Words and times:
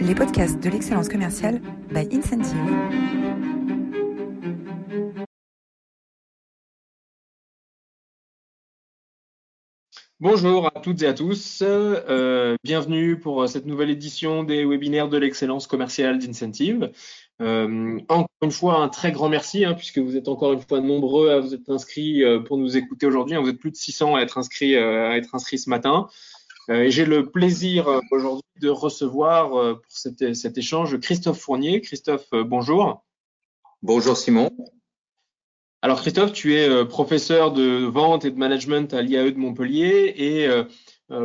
les 0.00 0.14
podcasts 0.14 0.58
de 0.62 0.70
l'excellence 0.70 1.08
commerciale 1.08 1.60
by 1.92 2.08
Incentive. 2.10 2.56
Bonjour 10.18 10.66
à 10.66 10.80
toutes 10.80 11.02
et 11.02 11.06
à 11.06 11.14
tous, 11.14 11.62
euh, 11.62 12.56
bienvenue 12.62 13.18
pour 13.18 13.48
cette 13.48 13.66
nouvelle 13.66 13.90
édition 13.90 14.42
des 14.42 14.64
webinaires 14.64 15.08
de 15.08 15.18
l'excellence 15.18 15.66
commerciale 15.66 16.18
d'Incentive. 16.18 16.92
Euh, 17.40 17.98
encore 18.08 18.28
une 18.42 18.50
fois, 18.50 18.82
un 18.82 18.88
très 18.88 19.12
grand 19.12 19.28
merci, 19.28 19.64
hein, 19.64 19.74
puisque 19.74 19.98
vous 19.98 20.16
êtes 20.16 20.28
encore 20.28 20.52
une 20.52 20.60
fois 20.60 20.80
nombreux 20.80 21.30
à 21.30 21.40
vous 21.40 21.54
être 21.54 21.70
inscrits 21.70 22.22
euh, 22.22 22.40
pour 22.40 22.58
nous 22.58 22.76
écouter 22.76 23.06
aujourd'hui. 23.06 23.36
Vous 23.36 23.48
êtes 23.48 23.58
plus 23.58 23.70
de 23.70 23.76
600 23.76 24.16
à 24.16 24.20
être 24.20 24.36
inscrits, 24.38 24.76
à 24.76 25.16
être 25.16 25.34
inscrits 25.34 25.58
ce 25.58 25.70
matin. 25.70 26.08
Euh, 26.70 26.84
et 26.84 26.90
j'ai 26.90 27.04
le 27.04 27.30
plaisir 27.30 27.88
euh, 27.88 28.00
aujourd'hui 28.10 28.44
de 28.60 28.68
recevoir 28.68 29.58
euh, 29.58 29.74
pour 29.74 29.92
cet, 29.92 30.34
cet, 30.34 30.58
échange 30.58 30.98
Christophe 31.00 31.38
Fournier. 31.38 31.80
Christophe, 31.80 32.28
bonjour. 32.32 33.04
Bonjour 33.82 34.16
Simon. 34.16 34.50
Alors 35.82 36.00
Christophe, 36.00 36.32
tu 36.32 36.54
es 36.56 36.84
professeur 36.84 37.52
de 37.52 37.86
vente 37.86 38.26
et 38.26 38.30
de 38.30 38.36
management 38.36 38.92
à 38.92 39.00
l'IAE 39.00 39.30
de 39.30 39.38
Montpellier 39.38 40.12
et 40.14 40.48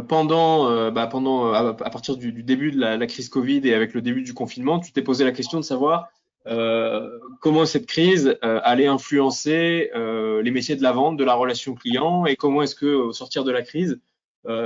pendant, 0.08 0.90
bah, 0.92 1.08
pendant 1.08 1.52
à, 1.52 1.74
partir 1.74 2.16
du, 2.16 2.32
du 2.32 2.42
début 2.42 2.72
de 2.72 2.80
la, 2.80 2.96
la, 2.96 3.06
crise 3.06 3.28
Covid 3.28 3.68
et 3.68 3.74
avec 3.74 3.94
le 3.94 4.02
début 4.02 4.22
du 4.22 4.34
confinement, 4.34 4.80
tu 4.80 4.94
t'es 4.94 5.02
posé 5.02 5.26
la 5.26 5.34
question 5.34 5.60
de 5.60 5.66
savoir 5.66 6.08
euh, 6.48 7.18
comment 7.42 7.66
cette 7.66 7.88
crise 7.88 8.38
euh, 8.44 8.60
allait 8.64 8.86
influencer 8.86 9.90
euh, 9.96 10.44
les 10.44 10.52
métiers 10.52 10.76
de 10.76 10.84
la 10.84 10.92
vente, 10.92 11.18
de 11.18 11.24
la 11.24 11.34
relation 11.34 11.74
client 11.74 12.26
et 12.28 12.36
comment 12.36 12.62
est-ce 12.62 12.76
que 12.76 12.86
au 12.86 13.14
sortir 13.14 13.44
de 13.44 13.52
la 13.52 13.64
crise, 13.64 14.00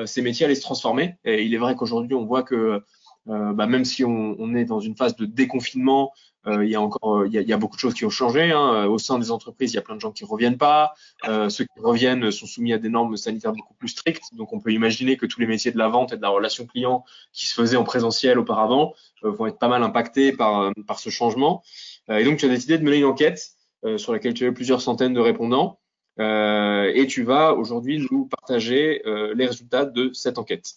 ces 0.05 0.21
métiers 0.21 0.45
allaient 0.45 0.55
se 0.55 0.61
transformer. 0.61 1.15
Et 1.23 1.43
il 1.43 1.53
est 1.53 1.57
vrai 1.57 1.75
qu'aujourd'hui, 1.75 2.15
on 2.15 2.25
voit 2.25 2.43
que 2.43 2.83
euh, 3.29 3.53
bah, 3.53 3.67
même 3.67 3.85
si 3.85 4.03
on, 4.03 4.35
on, 4.39 4.55
est 4.55 4.65
dans 4.65 4.79
une 4.79 4.95
phase 4.95 5.15
de 5.15 5.25
déconfinement, 5.25 6.11
euh, 6.47 6.65
il 6.65 6.71
y 6.71 6.75
a 6.75 6.81
encore 6.81 7.25
il 7.25 7.33
y 7.33 7.37
a, 7.37 7.41
il 7.41 7.47
y 7.47 7.53
a, 7.53 7.57
beaucoup 7.57 7.75
de 7.75 7.79
choses 7.79 7.93
qui 7.93 8.05
ont 8.05 8.09
changé. 8.09 8.51
Hein. 8.51 8.85
Au 8.85 8.97
sein 8.97 9.19
des 9.19 9.29
entreprises, 9.29 9.73
il 9.73 9.75
y 9.75 9.79
a 9.79 9.81
plein 9.81 9.95
de 9.95 10.01
gens 10.01 10.11
qui 10.11 10.23
reviennent 10.23 10.57
pas. 10.57 10.93
Euh, 11.27 11.49
ceux 11.49 11.65
qui 11.65 11.81
reviennent 11.81 12.31
sont 12.31 12.47
soumis 12.47 12.73
à 12.73 12.77
des 12.77 12.89
normes 12.89 13.17
sanitaires 13.17 13.51
beaucoup 13.51 13.73
plus 13.75 13.89
strictes. 13.89 14.33
Donc, 14.33 14.53
on 14.53 14.59
peut 14.59 14.71
imaginer 14.71 15.17
que 15.17 15.25
tous 15.25 15.39
les 15.39 15.47
métiers 15.47 15.71
de 15.71 15.77
la 15.77 15.89
vente 15.89 16.13
et 16.13 16.17
de 16.17 16.21
la 16.21 16.29
relation 16.29 16.65
client 16.65 17.03
qui 17.33 17.45
se 17.45 17.53
faisaient 17.53 17.77
en 17.77 17.83
présentiel 17.83 18.39
auparavant 18.39 18.93
vont 19.21 19.47
être 19.47 19.59
pas 19.59 19.67
mal 19.67 19.83
impactés 19.83 20.31
par, 20.31 20.71
par 20.87 20.99
ce 20.99 21.09
changement. 21.09 21.61
et 22.09 22.23
donc, 22.23 22.37
tu 22.37 22.45
as 22.45 22.49
décidé 22.49 22.77
de 22.77 22.83
mener 22.83 22.97
une 22.97 23.05
enquête 23.05 23.49
sur 23.97 24.13
laquelle 24.13 24.33
tu 24.33 24.45
eu 24.45 24.53
plusieurs 24.53 24.81
centaines 24.81 25.13
de 25.13 25.19
répondants. 25.19 25.79
Euh, 26.19 26.91
et 26.93 27.07
tu 27.07 27.23
vas 27.23 27.53
aujourd'hui 27.53 28.05
nous 28.11 28.25
partager 28.25 29.01
euh, 29.05 29.33
les 29.35 29.47
résultats 29.47 29.85
de 29.85 30.11
cette 30.13 30.37
enquête. 30.37 30.75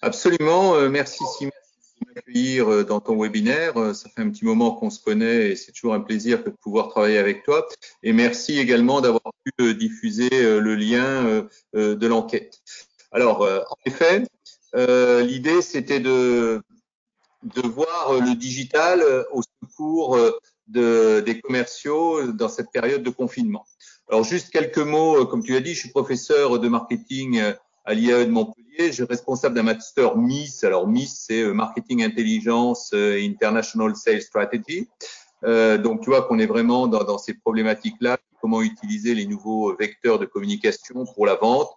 Absolument. 0.00 0.74
Euh, 0.74 0.88
merci 0.88 1.22
Simon 1.36 1.50
de 2.00 2.14
m'accueillir 2.14 2.84
dans 2.86 3.00
ton 3.00 3.20
webinaire. 3.20 3.94
Ça 3.94 4.08
fait 4.10 4.22
un 4.22 4.30
petit 4.30 4.44
moment 4.44 4.72
qu'on 4.72 4.90
se 4.90 5.02
connaît 5.02 5.50
et 5.50 5.56
c'est 5.56 5.72
toujours 5.72 5.94
un 5.94 6.00
plaisir 6.00 6.44
de 6.44 6.50
pouvoir 6.50 6.88
travailler 6.88 7.18
avec 7.18 7.42
toi. 7.42 7.66
Et 8.02 8.12
merci 8.12 8.58
également 8.58 9.00
d'avoir 9.00 9.32
pu 9.44 9.74
diffuser 9.74 10.28
le 10.30 10.74
lien 10.74 11.46
de 11.72 12.06
l'enquête. 12.06 12.60
Alors, 13.12 13.40
en 13.40 13.76
effet, 13.86 14.24
l'idée 14.74 15.62
c'était 15.62 16.00
de, 16.00 16.60
de 17.44 17.66
voir 17.66 18.12
le 18.20 18.34
digital 18.34 19.02
au 19.32 19.40
secours 19.62 20.18
de, 20.68 21.20
des 21.20 21.40
commerciaux 21.40 22.32
dans 22.32 22.48
cette 22.48 22.70
période 22.72 23.02
de 23.02 23.10
confinement. 23.10 23.64
Alors 24.08 24.24
juste 24.24 24.50
quelques 24.50 24.78
mots, 24.78 25.22
euh, 25.22 25.24
comme 25.24 25.42
tu 25.42 25.52
l'as 25.52 25.60
dit, 25.60 25.74
je 25.74 25.80
suis 25.80 25.90
professeur 25.90 26.58
de 26.58 26.68
marketing 26.68 27.38
euh, 27.38 27.52
à 27.84 27.94
l'IAE 27.94 28.24
de 28.24 28.30
Montpellier. 28.30 28.88
Je 28.88 28.92
suis 28.92 29.04
responsable 29.04 29.54
d'un 29.54 29.62
master 29.62 30.16
MIS. 30.16 30.60
Alors 30.62 30.86
MIS, 30.86 31.12
c'est 31.26 31.42
euh, 31.42 31.52
Marketing 31.52 32.02
Intelligence 32.02 32.92
International 32.92 33.96
Sales 33.96 34.22
Strategy. 34.22 34.88
Euh, 35.44 35.78
donc 35.78 36.02
tu 36.02 36.10
vois 36.10 36.22
qu'on 36.22 36.38
est 36.38 36.46
vraiment 36.46 36.86
dans, 36.86 37.04
dans 37.04 37.18
ces 37.18 37.34
problématiques-là, 37.34 38.18
comment 38.40 38.62
utiliser 38.62 39.14
les 39.14 39.26
nouveaux 39.26 39.74
vecteurs 39.76 40.18
de 40.18 40.26
communication 40.26 41.04
pour 41.14 41.26
la 41.26 41.34
vente. 41.34 41.70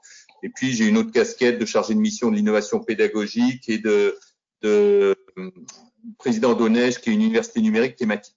Et 0.44 0.50
puis 0.50 0.72
j'ai 0.72 0.86
une 0.86 0.98
autre 0.98 1.12
casquette 1.12 1.60
de 1.60 1.66
chargé 1.66 1.94
de 1.94 2.00
mission 2.00 2.32
de 2.32 2.36
l'innovation 2.36 2.80
pédagogique 2.80 3.68
et 3.68 3.78
de, 3.78 4.18
de 4.62 5.16
président 6.18 6.54
d'ONEJ, 6.54 7.00
qui 7.00 7.10
est 7.10 7.14
une 7.14 7.22
université 7.22 7.62
numérique 7.62 7.98
thématique. 7.98 8.36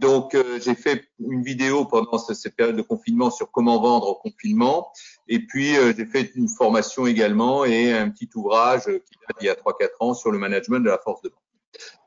Donc, 0.00 0.34
euh, 0.34 0.58
j'ai 0.60 0.74
fait 0.74 1.04
une 1.20 1.42
vidéo 1.42 1.84
pendant 1.84 2.18
cette 2.18 2.56
période 2.56 2.76
de 2.76 2.82
confinement 2.82 3.30
sur 3.30 3.50
comment 3.50 3.80
vendre 3.80 4.08
au 4.08 4.14
confinement. 4.16 4.92
Et 5.28 5.46
puis, 5.46 5.76
euh, 5.76 5.92
j'ai 5.96 6.06
fait 6.06 6.32
une 6.34 6.48
formation 6.48 7.06
également 7.06 7.64
et 7.64 7.92
un 7.92 8.10
petit 8.10 8.28
ouvrage 8.34 8.84
qui 8.84 8.90
date 8.90 9.38
d'il 9.38 9.46
y 9.46 9.50
a 9.50 9.54
3-4 9.54 9.88
ans 10.00 10.14
sur 10.14 10.32
le 10.32 10.38
management 10.38 10.80
de 10.80 10.90
la 10.90 10.98
force 10.98 11.22
de 11.22 11.28
vente. 11.28 11.38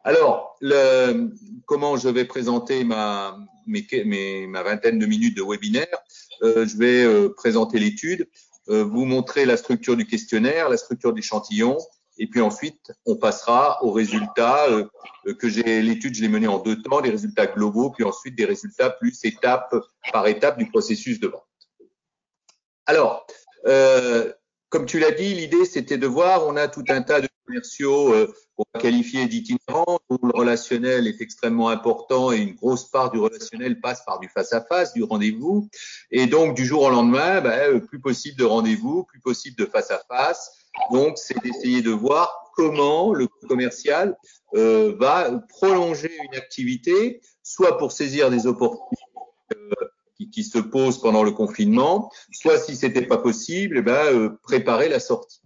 Alors, 0.04 0.58
le, 0.62 1.30
comment 1.66 1.98
je 1.98 2.10
vais 2.10 2.26
présenter 2.26 2.84
ma, 2.84 3.38
mes, 3.66 3.86
mes, 4.06 4.48
ma 4.48 4.64
vingtaine 4.64 5.00
de 5.00 5.06
minutes 5.06 5.38
de 5.38 5.44
webinaire? 5.44 5.98
Euh, 6.44 6.66
Je 6.66 6.78
vais 6.78 7.30
présenter 7.36 7.80
l'étude, 7.80 8.28
vous 8.68 9.06
montrer 9.06 9.46
la 9.46 9.56
structure 9.56 9.96
du 9.96 10.06
questionnaire, 10.06 10.68
la 10.68 10.76
structure 10.76 11.12
de 11.12 11.18
l'échantillon, 11.18 11.78
et 12.18 12.28
puis 12.28 12.42
ensuite, 12.42 12.92
on 13.06 13.16
passera 13.16 13.84
aux 13.84 13.92
résultats 13.92 14.68
euh, 14.70 14.86
que 15.40 15.50
j'ai, 15.50 15.82
l'étude, 15.82 16.16
je 16.16 16.22
l'ai 16.22 16.28
menée 16.28 16.48
en 16.48 16.60
deux 16.60 16.82
temps, 16.82 17.00
les 17.00 17.10
résultats 17.10 17.48
globaux, 17.48 17.92
puis 17.92 18.04
ensuite 18.04 18.36
des 18.36 18.46
résultats 18.46 18.90
plus 18.90 19.24
étape 19.24 19.76
par 20.12 20.28
étape 20.28 20.58
du 20.58 20.68
processus 20.68 21.20
de 21.20 21.28
vente. 21.28 21.44
Alors, 22.86 23.28
euh, 23.66 24.32
comme 24.70 24.86
tu 24.86 25.00
l'as 25.00 25.12
dit, 25.12 25.34
l'idée 25.34 25.66
c'était 25.66 25.98
de 25.98 26.08
voir, 26.08 26.46
on 26.48 26.56
a 26.56 26.68
tout 26.68 26.84
un 26.90 27.02
tas 27.02 27.22
de 27.22 27.28
commerciaux 27.46 28.14
euh, 28.14 28.34
qu'on 28.56 28.64
va 28.74 28.82
qualifier 28.82 29.28
d'itinérants, 29.28 30.00
où 30.10 30.18
le 30.22 30.38
relationnel 30.38 31.08
est 31.08 31.22
extrêmement 31.22 31.70
important 31.70 32.32
et 32.32 32.38
une 32.38 32.56
grosse 32.56 32.86
part 32.86 33.12
du 33.12 33.20
relationnel 33.20 33.80
passe 33.80 34.04
par 34.06 34.20
du 34.20 34.28
face-à-face, 34.28 34.94
du 34.94 35.04
rendez-vous. 35.04 35.70
Et 36.12 36.28
donc, 36.28 36.56
du 36.56 36.66
jour 36.66 36.84
au 36.84 36.90
lendemain, 36.90 37.42
ben, 37.42 37.80
plus 37.80 38.00
possible 38.00 38.38
de 38.38 38.44
rendez-vous, 38.44 39.04
plus 39.04 39.22
possible 39.22 39.56
de 39.58 39.66
face-à-face. 39.66 40.52
Donc, 40.92 41.18
c'est 41.18 41.38
d'essayer 41.44 41.82
de 41.82 41.92
voir 41.92 42.52
comment 42.56 43.14
le 43.14 43.28
commercial 43.48 44.18
euh, 44.56 44.96
va 45.00 45.32
prolonger 45.50 46.12
une 46.32 46.38
activité, 46.38 47.22
soit 47.44 47.78
pour 47.78 47.92
saisir 47.92 48.30
des 48.30 48.48
opportunités 48.48 49.04
euh, 49.56 49.74
qui, 50.18 50.30
qui, 50.30 50.44
se 50.44 50.58
posent 50.58 51.00
pendant 51.00 51.24
le 51.24 51.32
confinement, 51.32 52.12
soit 52.32 52.58
si 52.58 52.76
c'était 52.76 53.06
pas 53.06 53.18
possible, 53.18 53.78
eh 53.78 53.82
ben, 53.82 54.06
euh, 54.14 54.40
préparer 54.44 54.90
la 54.90 55.00
sortie. 55.00 55.42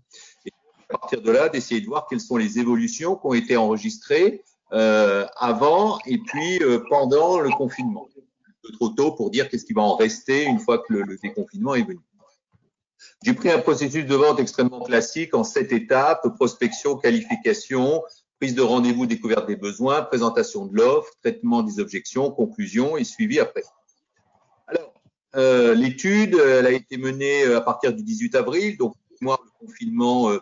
Et 0.46 0.52
à 0.90 0.98
partir 0.98 1.22
de 1.22 1.32
là, 1.32 1.50
d'essayer 1.50 1.82
de 1.82 1.88
voir 1.88 2.08
quelles 2.10 2.22
sont 2.22 2.38
les 2.38 2.60
évolutions 2.60 3.16
qui 3.16 3.26
ont 3.26 3.34
été 3.34 3.58
enregistrées 3.58 4.44
euh, 4.74 5.26
avant 5.36 6.00
et 6.06 6.18
puis 6.18 6.64
euh, 6.64 6.82
pendant 6.90 7.42
le 7.42 7.50
confinement. 7.50 8.08
Un 8.48 8.54
peu 8.64 8.72
trop 8.74 8.90
tôt 8.90 9.12
pour 9.12 9.30
dire 9.30 9.50
qu'est-ce 9.50 9.66
qui 9.66 9.74
va 9.74 9.82
en 9.82 9.98
rester 9.98 10.46
une 10.46 10.60
fois 10.60 10.80
que 10.80 10.94
le, 10.94 11.02
le 11.02 11.18
déconfinement 11.18 11.76
est 11.76 11.84
venu. 11.84 12.00
J'ai 13.24 13.34
pris 13.34 13.50
un 13.50 13.60
processus 13.60 14.06
de 14.06 14.16
vente 14.16 14.40
extrêmement 14.40 14.82
classique 14.82 15.36
en 15.36 15.44
sept 15.44 15.72
étapes, 15.72 16.28
prospection, 16.36 16.98
qualification, 16.98 18.02
prise 18.40 18.56
de 18.56 18.62
rendez-vous, 18.62 19.06
découverte 19.06 19.48
des 19.48 19.56
besoins, 19.56 20.02
présentation 20.02 20.66
de 20.66 20.76
l'offre, 20.76 21.12
traitement 21.22 21.62
des 21.62 21.80
objections, 21.80 22.32
conclusion 22.32 22.98
et 22.98 23.04
suivi 23.04 23.40
après. 23.40 23.64
Alors, 24.68 24.94
euh, 25.36 25.76
l'étude, 25.76 26.36
elle 26.36 26.66
a 26.66 26.72
été 26.72 26.98
menée 26.98 27.44
euh, 27.44 27.58
à 27.58 27.62
partir 27.62 27.94
du 27.94 28.02
18 28.02 28.36
avril, 28.36 28.78
donc 28.78 28.96
moi, 29.22 29.40
le 29.44 29.68
confinement, 29.68 30.32
euh, 30.32 30.40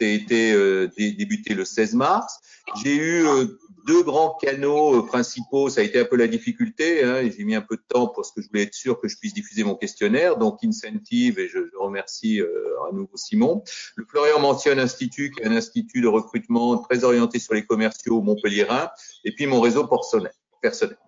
été 0.00 0.52
euh, 0.52 0.88
débuté 0.96 1.54
le 1.54 1.64
16 1.64 1.94
mars. 1.94 2.40
J'ai 2.82 2.94
eu 2.94 3.26
euh, 3.26 3.58
deux 3.88 4.02
grands 4.02 4.34
canaux 4.34 4.98
euh, 4.98 5.06
principaux, 5.06 5.70
ça 5.70 5.80
a 5.80 5.84
été 5.84 5.98
un 5.98 6.04
peu 6.04 6.16
la 6.16 6.28
difficulté, 6.28 7.02
hein, 7.02 7.22
j'ai 7.22 7.44
mis 7.44 7.54
un 7.54 7.62
peu 7.62 7.76
de 7.76 7.82
temps 7.88 8.06
parce 8.08 8.30
que 8.30 8.42
je 8.42 8.48
voulais 8.48 8.64
être 8.64 8.74
sûr 8.74 9.00
que 9.00 9.08
je 9.08 9.16
puisse 9.16 9.32
diffuser 9.32 9.64
mon 9.64 9.74
questionnaire, 9.74 10.36
donc 10.36 10.58
Incentive, 10.62 11.38
et 11.38 11.48
je, 11.48 11.58
je 11.72 11.76
remercie 11.78 12.40
euh, 12.40 12.48
à 12.88 12.92
nouveau 12.92 13.16
Simon. 13.16 13.64
Le 13.96 14.04
Florian 14.04 14.40
mentionne 14.40 14.78
Institut, 14.78 15.30
qui 15.30 15.42
est 15.42 15.46
un 15.46 15.56
institut 15.56 16.02
de 16.02 16.06
recrutement 16.06 16.76
très 16.76 17.02
orienté 17.02 17.38
sur 17.38 17.54
les 17.54 17.64
commerciaux 17.64 18.20
montpelliérains, 18.20 18.90
et 19.24 19.34
puis 19.34 19.46
mon 19.46 19.60
réseau 19.60 19.86
personnel. 19.86 20.32
personnel. 20.60 20.98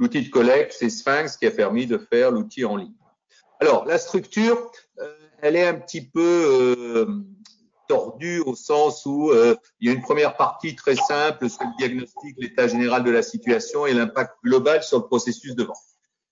L'outil 0.00 0.22
de 0.22 0.30
collecte, 0.30 0.74
c'est 0.76 0.90
Sphinx 0.90 1.36
qui 1.36 1.46
a 1.46 1.52
permis 1.52 1.86
de 1.86 1.98
faire 1.98 2.32
l'outil 2.32 2.64
en 2.64 2.76
ligne. 2.76 2.94
Alors, 3.60 3.84
la 3.86 3.98
structure, 3.98 4.70
euh, 4.98 5.14
elle 5.40 5.54
est 5.54 5.66
un 5.66 5.74
petit 5.74 6.02
peu 6.02 6.20
euh, 6.20 7.06
tordu 7.88 8.40
au 8.40 8.54
sens 8.54 9.04
où 9.06 9.30
euh, 9.30 9.56
il 9.80 9.88
y 9.88 9.90
a 9.90 9.94
une 9.94 10.02
première 10.02 10.36
partie 10.36 10.76
très 10.76 10.94
simple 10.94 11.48
sur 11.48 11.62
le 11.62 11.76
diagnostic, 11.78 12.36
l'état 12.38 12.68
général 12.68 13.02
de 13.04 13.10
la 13.10 13.22
situation 13.22 13.86
et 13.86 13.94
l'impact 13.94 14.34
global 14.44 14.82
sur 14.82 14.98
le 14.98 15.04
processus 15.04 15.54
de 15.54 15.64
vente. 15.64 15.76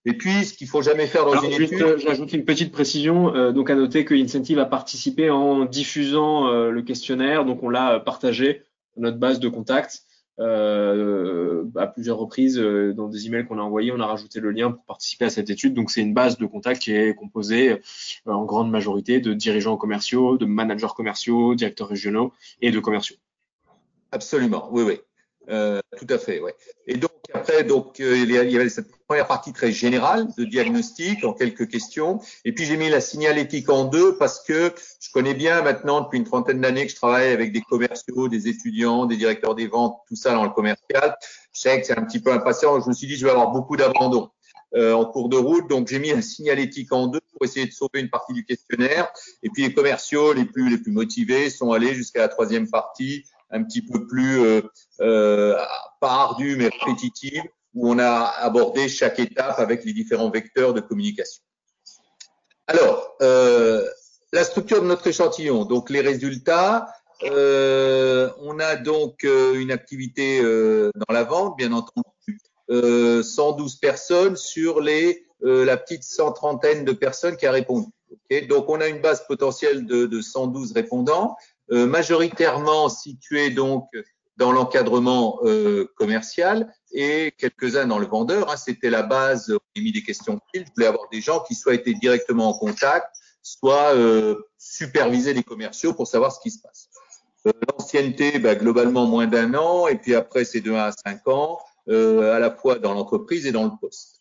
Et 0.09 0.13
puis, 0.13 0.45
ce 0.45 0.55
qu'il 0.55 0.69
faut 0.69 0.83
jamais 0.83 1.09
faire 1.09 1.25
dans 1.25 1.33
Alors, 1.33 1.45
une 1.45 1.53
juste, 1.53 1.73
étude. 1.73 1.85
Euh, 1.85 1.99
J'ajoute 1.99 2.33
une 2.33 2.45
petite 2.45 2.71
précision. 2.71 3.35
Euh, 3.35 3.51
donc, 3.51 3.71
à 3.71 3.75
noter 3.75 4.05
que 4.05 4.15
Incentive 4.15 4.61
a 4.61 4.65
participé 4.65 5.31
en 5.31 5.65
diffusant 5.65 6.47
euh, 6.47 6.71
le 6.71 6.83
questionnaire. 6.83 7.45
Donc, 7.45 7.65
on 7.65 7.69
l'a 7.69 7.99
partagé 7.99 8.63
notre 8.97 9.19
base 9.19 9.41
de 9.41 9.49
contact 9.49 10.05
euh, 10.39 11.65
à 11.77 11.87
plusieurs 11.87 12.19
reprises 12.19 12.59
euh, 12.59 12.93
dans 12.93 13.09
des 13.09 13.27
emails 13.27 13.47
qu'on 13.47 13.59
a 13.59 13.63
envoyés. 13.63 13.93
On 13.93 14.01
a 14.01 14.07
rajouté 14.07 14.41
le 14.41 14.51
lien 14.51 14.71
pour 14.71 14.85
participer 14.85 15.27
à 15.27 15.31
cette 15.31 15.51
étude. 15.51 15.75
Donc, 15.75 15.91
c'est 15.91 16.03
une 16.03 16.15
base 16.15 16.39
de 16.39 16.47
contact 16.47 16.83
qui 16.83 16.93
est 16.93 17.15
composée 17.15 17.71
euh, 17.71 17.79
en 18.27 18.45
grande 18.45 18.71
majorité 18.71 19.21
de 19.21 19.33
dirigeants 19.35 19.77
commerciaux, 19.77 20.37
de 20.37 20.47
managers 20.47 20.95
commerciaux, 20.95 21.55
directeurs 21.55 21.89
régionaux 21.89 22.33
et 22.61 22.71
de 22.71 22.79
commerciaux. 22.81 23.17
Absolument, 24.13 24.69
oui, 24.73 24.83
oui. 24.83 25.01
Euh, 25.49 25.81
tout 25.97 26.07
à 26.09 26.19
fait, 26.19 26.41
ouais. 26.41 26.55
Et 26.87 26.97
donc 26.97 27.13
après, 27.37 27.65
donc 27.65 28.01
euh, 28.01 28.17
il 28.17 28.31
y 28.31 28.57
avait 28.57 28.69
cette 28.69 28.91
première 29.07 29.27
partie 29.27 29.53
très 29.53 29.71
générale 29.71 30.27
de 30.37 30.45
diagnostic 30.45 31.25
en 31.25 31.33
quelques 31.33 31.69
questions, 31.69 32.21
et 32.45 32.53
puis 32.53 32.65
j'ai 32.65 32.77
mis 32.77 32.89
la 32.89 33.01
signalétique 33.01 33.69
en 33.69 33.85
deux 33.85 34.17
parce 34.17 34.43
que 34.43 34.73
je 35.01 35.11
connais 35.13 35.35
bien 35.35 35.63
maintenant 35.63 36.01
depuis 36.01 36.19
une 36.19 36.25
trentaine 36.25 36.61
d'années 36.61 36.87
que 36.87 36.93
je 36.93 36.97
travaille 36.97 37.29
avec 37.29 37.53
des 37.53 37.61
commerciaux, 37.61 38.29
des 38.29 38.49
étudiants, 38.49 39.07
des 39.07 39.17
directeurs 39.17 39.55
des 39.55 39.67
ventes, 39.67 39.99
tout 40.09 40.17
ça 40.17 40.33
dans 40.33 40.45
le 40.45 40.51
commercial. 40.51 41.17
Je 41.53 41.61
sais 41.61 41.81
que 41.81 41.87
c'est 41.87 41.99
un 41.99 42.05
petit 42.05 42.21
peu 42.21 42.33
impatient, 42.33 42.81
je 42.81 42.89
me 42.89 42.95
suis 42.95 43.07
dit 43.07 43.17
je 43.17 43.25
vais 43.25 43.33
avoir 43.33 43.51
beaucoup 43.51 43.77
d'abandon. 43.77 44.31
Euh, 44.75 44.93
en 44.93 45.07
cours 45.07 45.29
de 45.29 45.37
route. 45.37 45.71
Donc 45.71 45.87
j'ai 45.87 46.01
mis 46.01 46.11
la 46.11 46.21
signalétique 46.21 46.93
en 46.93 47.07
deux 47.07 47.21
pour 47.33 47.47
essayer 47.47 47.67
de 47.67 47.73
sauver 47.73 48.01
une 48.01 48.11
partie 48.11 48.33
du 48.33 48.45
questionnaire. 48.45 49.09
Et 49.45 49.49
puis 49.49 49.63
les 49.63 49.73
commerciaux 49.73 50.33
les 50.33 50.45
plus 50.45 50.69
les 50.69 50.77
plus 50.77 50.91
motivés 50.91 51.51
sont 51.51 51.71
allés 51.71 51.95
jusqu'à 51.95 52.21
la 52.21 52.29
troisième 52.29 52.69
partie 52.69 53.25
un 53.51 53.63
petit 53.63 53.83
peu 53.83 54.07
plus 54.07 54.41
euh, 54.41 54.63
euh, 55.01 55.57
pas 56.01 56.13
ardue 56.13 56.57
mais 56.57 56.69
répétitive, 56.69 57.43
où 57.75 57.91
on 57.91 57.99
a 57.99 58.33
abordé 58.41 58.89
chaque 58.89 59.19
étape 59.19 59.59
avec 59.59 59.85
les 59.85 59.93
différents 59.93 60.31
vecteurs 60.31 60.75
de 60.75 60.81
communication. 60.81 61.43
Alors, 62.67 63.15
euh, 63.23 63.87
la 64.33 64.43
structure 64.43 64.83
de 64.83 64.87
notre 64.87 65.07
échantillon, 65.07 65.65
donc 65.65 65.91
les 65.91 66.01
résultats. 66.01 66.89
Euh, 67.23 68.31
on 68.41 68.59
a 68.59 68.77
donc 68.77 69.23
une 69.23 69.71
activité 69.71 70.41
euh, 70.43 70.91
dans 70.95 71.15
la 71.15 71.25
vente, 71.25 71.57
bien 71.57 71.73
entendu, 71.73 72.41
112 72.69 73.77
personnes 73.77 74.37
sur 74.37 74.81
les 74.81 75.23
la 75.41 75.77
petite 75.77 76.03
cent 76.03 76.33
trentaine 76.33 76.85
de 76.85 76.93
personnes 76.93 77.37
qui 77.37 77.47
a 77.47 77.53
répondu. 77.53 77.87
Donc 78.49 78.69
on 78.69 78.81
a 78.81 78.89
une 78.89 79.01
base 79.01 79.25
potentielle 79.27 79.87
de, 79.87 80.07
de 80.07 80.21
112 80.21 80.73
répondants. 80.73 81.37
Euh, 81.73 81.87
majoritairement 81.87 82.89
situés 82.89 83.51
donc 83.51 83.89
dans 84.37 84.53
l'encadrement 84.53 85.41
euh, 85.43 85.91
commercial 85.97 86.73
et 86.93 87.33
quelques-uns 87.39 87.87
dans 87.87 87.99
le 87.99 88.07
vendeur. 88.07 88.51
Hein, 88.51 88.57
C'était 88.57 88.91
la 88.91 89.03
base. 89.03 89.53
J'ai 89.75 89.83
mis 89.83 89.93
des 89.93 90.03
questions 90.03 90.39
Je 90.55 90.61
voulais 90.75 90.87
avoir 90.87 91.09
des 91.11 91.21
gens 91.21 91.41
qui 91.41 91.55
soient 91.55 91.75
été 91.75 91.95
directement 91.95 92.51
en 92.51 92.55
contact, 92.57 93.09
soit 93.43 93.95
euh, 93.95 94.37
superviser 94.59 95.35
les 95.35 95.43
commerciaux 95.43 95.93
pour 95.93 96.07
savoir 96.07 96.31
ce 96.33 96.39
qui 96.41 96.51
se 96.51 96.61
passe. 96.61 96.89
L'ancienneté, 97.69 98.39
bah, 98.39 98.55
globalement 98.55 99.07
moins 99.07 99.27
d'un 99.27 99.55
an, 99.55 99.87
et 99.87 99.97
puis 99.97 100.15
après 100.15 100.45
c'est 100.45 100.61
de 100.61 100.73
1 100.73 100.77
à 100.77 100.93
5 100.93 101.29
ans, 101.29 101.59
à 101.89 102.41
la 102.41 102.51
fois 102.51 102.81
dans 102.81 102.93
l'entreprise 102.93 103.47
et 103.47 103.53
dans 103.53 103.65
le 103.65 103.71
poste. 103.81 104.16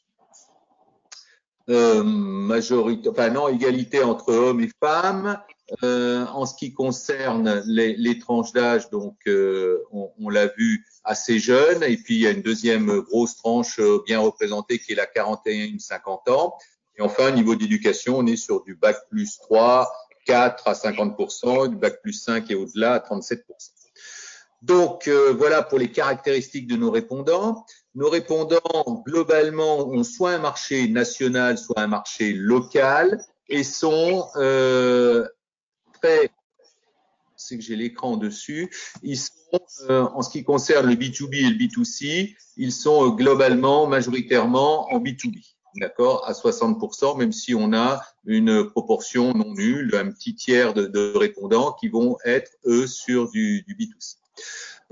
Euh, 1.69 2.03
majorité, 2.03 3.09
enfin 3.09 3.29
non, 3.29 3.47
égalité 3.47 4.03
entre 4.03 4.31
hommes 4.31 4.61
et 4.61 4.69
femmes, 4.79 5.39
euh, 5.83 6.25
en 6.27 6.45
ce 6.45 6.53
qui 6.55 6.73
concerne 6.73 7.63
les, 7.65 7.95
les 7.95 8.19
tranches 8.19 8.51
d'âge, 8.51 8.91
donc 8.91 9.17
euh, 9.25 9.83
on, 9.91 10.11
on 10.19 10.29
l'a 10.29 10.45
vu 10.45 10.85
assez 11.03 11.39
jeune, 11.39 11.81
et 11.81 11.97
puis 11.97 12.15
il 12.15 12.21
y 12.21 12.27
a 12.27 12.31
une 12.31 12.43
deuxième 12.43 12.99
grosse 13.01 13.35
tranche 13.35 13.79
euh, 13.79 14.03
bien 14.05 14.19
représentée 14.19 14.77
qui 14.77 14.91
est 14.91 14.95
la 14.95 15.07
41-50 15.07 16.31
ans. 16.31 16.55
Et 16.97 17.01
enfin, 17.01 17.29
au 17.29 17.35
niveau 17.35 17.55
d'éducation, 17.55 18.19
on 18.19 18.25
est 18.27 18.35
sur 18.35 18.63
du 18.63 18.75
bac 18.75 18.97
plus 19.09 19.39
3, 19.39 19.91
4 20.25 20.67
à 20.67 20.73
50%, 20.73 21.69
du 21.69 21.75
bac 21.75 21.99
plus 22.01 22.13
5 22.13 22.49
et 22.51 22.55
au-delà 22.55 22.93
à 22.93 22.99
37%. 22.99 23.41
Donc 24.61 25.07
euh, 25.07 25.33
voilà 25.37 25.61
pour 25.61 25.77
les 25.77 25.91
caractéristiques 25.91 26.67
de 26.67 26.75
nos 26.75 26.89
répondants. 26.89 27.65
Nos 27.95 28.09
répondants, 28.09 29.03
globalement, 29.05 29.87
ont 29.87 30.03
soit 30.03 30.31
un 30.31 30.39
marché 30.39 30.87
national, 30.87 31.57
soit 31.57 31.79
un 31.79 31.87
marché 31.87 32.33
local 32.33 33.23
et 33.47 33.63
sont 33.63 34.27
euh, 34.35 35.25
c'est 37.35 37.57
que 37.57 37.63
j'ai 37.63 37.75
l'écran 37.75 38.17
dessus, 38.17 38.69
ils 39.03 39.17
sont, 39.17 39.59
euh, 39.89 40.03
en 40.13 40.21
ce 40.21 40.29
qui 40.29 40.43
concerne 40.43 40.87
le 40.87 40.95
B2B 40.95 41.35
et 41.35 41.49
le 41.49 41.57
B2C, 41.57 42.35
ils 42.57 42.71
sont 42.71 43.05
euh, 43.05 43.09
globalement, 43.11 43.87
majoritairement 43.87 44.91
en 44.93 44.99
B2B. 44.99 45.41
D'accord, 45.75 46.25
à 46.25 46.31
60%, 46.31 47.17
même 47.17 47.33
si 47.33 47.53
on 47.53 47.73
a 47.73 48.01
une 48.25 48.69
proportion 48.69 49.33
non 49.33 49.53
nulle, 49.53 49.93
un 49.95 50.09
petit 50.09 50.33
tiers 50.33 50.73
de, 50.73 51.17
répondants 51.17 51.73
qui 51.73 51.89
vont 51.89 52.17
être, 52.23 52.51
eux, 52.65 52.87
sur 52.87 53.29
du 53.29 53.65
B2C. 53.67 54.15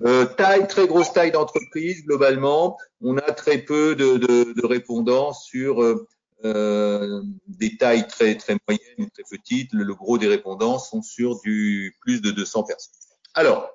Euh, 0.01 0.25
taille, 0.25 0.67
très 0.67 0.87
grosse 0.87 1.13
taille 1.13 1.31
d'entreprise, 1.31 2.03
globalement. 2.05 2.77
On 3.01 3.17
a 3.17 3.31
très 3.31 3.59
peu 3.59 3.95
de, 3.95 4.65
répondants 4.65 5.33
sur 5.33 5.83
euh, 5.83 6.07
euh, 6.45 7.21
des 7.47 7.77
tailles 7.77 8.07
très 8.07 8.35
très 8.35 8.57
moyennes 8.67 8.95
ou 8.97 9.07
très 9.13 9.23
petites. 9.29 9.71
Le, 9.73 9.93
gros 9.93 10.17
des 10.17 10.27
répondants 10.27 10.79
sont 10.79 11.01
sur 11.01 11.39
du 11.41 11.95
plus 12.01 12.21
de 12.21 12.31
200 12.31 12.63
personnes. 12.63 12.93
Alors, 13.35 13.71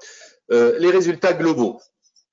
les 0.51 0.91
résultats 0.91 1.35
globaux. 1.35 1.81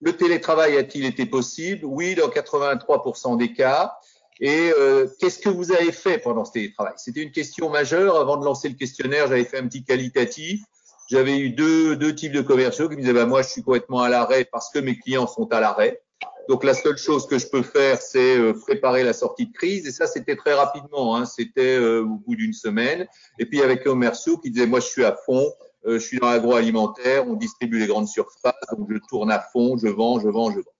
Le 0.01 0.15
télétravail 0.15 0.77
a-t-il 0.77 1.05
été 1.05 1.25
possible? 1.25 1.85
Oui, 1.85 2.15
dans 2.15 2.27
83% 2.27 3.37
des 3.37 3.53
cas. 3.53 3.95
Et 4.39 4.71
qu'est-ce 5.19 5.39
que 5.39 5.49
vous 5.49 5.71
avez 5.71 5.91
fait 5.91 6.17
pendant 6.17 6.45
ce 6.45 6.53
télétravail? 6.53 6.93
C'était 6.97 7.21
une 7.21 7.31
question 7.31 7.69
majeure. 7.69 8.17
Avant 8.17 8.37
de 8.37 8.45
lancer 8.45 8.69
le 8.69 8.75
questionnaire, 8.75 9.27
j'avais 9.27 9.45
fait 9.45 9.57
un 9.57 9.67
petit 9.67 9.83
qualitatif. 9.83 10.61
J'avais 11.09 11.37
eu 11.37 11.51
deux, 11.51 11.95
deux 11.95 12.15
types 12.15 12.33
de 12.33 12.41
commerciaux 12.41 12.89
qui 12.89 12.95
me 12.95 13.01
disaient 13.01 13.13
bah, 13.13 13.25
moi 13.25 13.41
je 13.41 13.49
suis 13.49 13.63
complètement 13.63 14.01
à 14.01 14.09
l'arrêt 14.09 14.45
parce 14.51 14.69
que 14.71 14.79
mes 14.79 14.97
clients 14.97 15.27
sont 15.27 15.51
à 15.51 15.59
l'arrêt. 15.59 16.01
Donc 16.47 16.63
la 16.63 16.73
seule 16.73 16.97
chose 16.97 17.27
que 17.27 17.39
je 17.39 17.47
peux 17.47 17.63
faire, 17.63 18.01
c'est 18.01 18.37
euh, 18.37 18.53
préparer 18.53 19.03
la 19.03 19.13
sortie 19.13 19.47
de 19.47 19.53
crise. 19.53 19.87
Et 19.87 19.91
ça, 19.91 20.07
c'était 20.07 20.35
très 20.35 20.53
rapidement. 20.53 21.15
Hein. 21.15 21.25
C'était 21.25 21.77
euh, 21.77 22.01
au 22.01 22.21
bout 22.25 22.35
d'une 22.35 22.53
semaine. 22.53 23.07
Et 23.39 23.45
puis 23.45 23.61
avec 23.61 23.83
commerciaux 23.83 24.37
qui 24.37 24.51
disaient, 24.51 24.67
moi, 24.67 24.79
je 24.79 24.87
suis 24.87 25.03
à 25.03 25.15
fond. 25.25 25.51
Euh, 25.87 25.99
je 25.99 26.05
suis 26.05 26.19
dans 26.19 26.29
l'agroalimentaire. 26.29 27.27
On 27.27 27.33
distribue 27.33 27.79
les 27.79 27.87
grandes 27.87 28.07
surfaces. 28.07 28.53
Donc 28.77 28.87
je 28.91 28.97
tourne 29.09 29.31
à 29.31 29.39
fond. 29.39 29.77
Je 29.77 29.87
vends, 29.87 30.19
je 30.19 30.29
vends, 30.29 30.51
je 30.51 30.57
vends. 30.57 30.71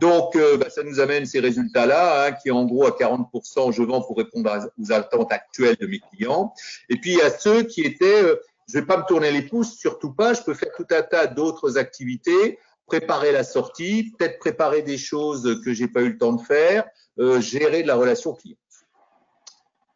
Donc 0.00 0.36
bah, 0.58 0.68
ça 0.70 0.82
nous 0.82 0.98
amène 0.98 1.26
ces 1.26 1.38
résultats-là, 1.38 2.24
hein, 2.24 2.32
qui 2.32 2.50
en 2.50 2.64
gros 2.64 2.86
à 2.86 2.90
40%, 2.90 3.72
je 3.72 3.82
vends 3.82 4.00
pour 4.00 4.16
répondre 4.16 4.50
aux 4.80 4.92
attentes 4.92 5.30
actuelles 5.30 5.76
de 5.80 5.86
mes 5.86 6.00
clients. 6.00 6.52
Et 6.88 6.96
puis 6.96 7.12
il 7.12 7.18
y 7.18 7.22
a 7.22 7.30
ceux 7.30 7.62
qui 7.62 7.82
étaient, 7.82 8.24
je 8.68 8.78
vais 8.78 8.86
pas 8.86 8.96
me 8.96 9.04
tourner 9.04 9.30
les 9.30 9.42
pouces, 9.42 9.74
surtout 9.76 10.12
pas. 10.12 10.34
Je 10.34 10.42
peux 10.42 10.54
faire 10.54 10.72
tout 10.76 10.86
un 10.90 11.02
tas 11.02 11.26
d'autres 11.26 11.78
activités 11.78 12.58
préparer 12.86 13.32
la 13.32 13.44
sortie, 13.44 14.12
peut-être 14.18 14.38
préparer 14.38 14.82
des 14.82 14.98
choses 14.98 15.60
que 15.64 15.72
j'ai 15.72 15.88
pas 15.88 16.02
eu 16.02 16.10
le 16.10 16.18
temps 16.18 16.32
de 16.32 16.42
faire, 16.42 16.84
euh, 17.18 17.40
gérer 17.40 17.82
de 17.82 17.88
la 17.88 17.96
relation 17.96 18.34
client. 18.34 18.56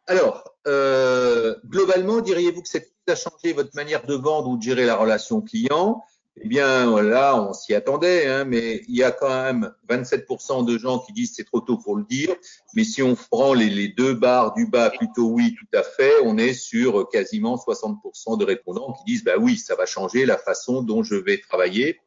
Alors, 0.07 0.55
euh, 0.67 1.55
globalement, 1.65 2.21
diriez-vous 2.21 2.61
que 2.61 2.69
cette 2.69 2.85
crise 2.85 3.09
a 3.09 3.29
changé 3.29 3.53
votre 3.53 3.75
manière 3.75 4.05
de 4.05 4.15
vendre 4.15 4.49
ou 4.49 4.57
de 4.57 4.63
gérer 4.63 4.85
la 4.85 4.95
relation 4.95 5.41
client? 5.41 6.03
Eh 6.39 6.47
bien, 6.47 7.01
là, 7.01 7.35
on 7.41 7.53
s'y 7.53 7.73
attendait, 7.73 8.27
hein, 8.27 8.45
mais 8.45 8.83
il 8.87 8.95
y 8.95 9.03
a 9.03 9.11
quand 9.11 9.29
même 9.29 9.73
27% 9.89 10.65
de 10.65 10.77
gens 10.77 10.99
qui 10.99 11.11
disent 11.11 11.33
c'est 11.35 11.45
trop 11.45 11.61
tôt 11.61 11.77
pour 11.77 11.95
le 11.95 12.03
dire. 12.03 12.35
Mais 12.75 12.83
si 12.83 13.01
on 13.01 13.15
prend 13.15 13.55
les, 13.55 13.87
deux 13.87 14.13
barres 14.13 14.53
du 14.53 14.67
bas, 14.67 14.91
plutôt 14.91 15.29
oui, 15.29 15.55
tout 15.57 15.77
à 15.77 15.81
fait, 15.81 16.13
on 16.23 16.37
est 16.37 16.53
sur 16.53 17.09
quasiment 17.09 17.55
60% 17.55 18.37
de 18.37 18.45
répondants 18.45 18.93
qui 18.93 19.03
disent 19.05 19.23
bah 19.23 19.37
oui, 19.39 19.57
ça 19.57 19.75
va 19.75 19.87
changer 19.87 20.25
la 20.25 20.37
façon 20.37 20.83
dont 20.83 21.01
je 21.01 21.15
vais 21.15 21.39
travailler 21.39 21.99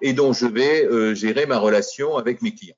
et 0.00 0.12
dont 0.12 0.32
je 0.32 0.46
vais 0.46 0.84
euh, 0.84 1.14
gérer 1.14 1.46
ma 1.46 1.58
relation 1.58 2.16
avec 2.16 2.40
mes 2.40 2.54
clients. 2.54 2.76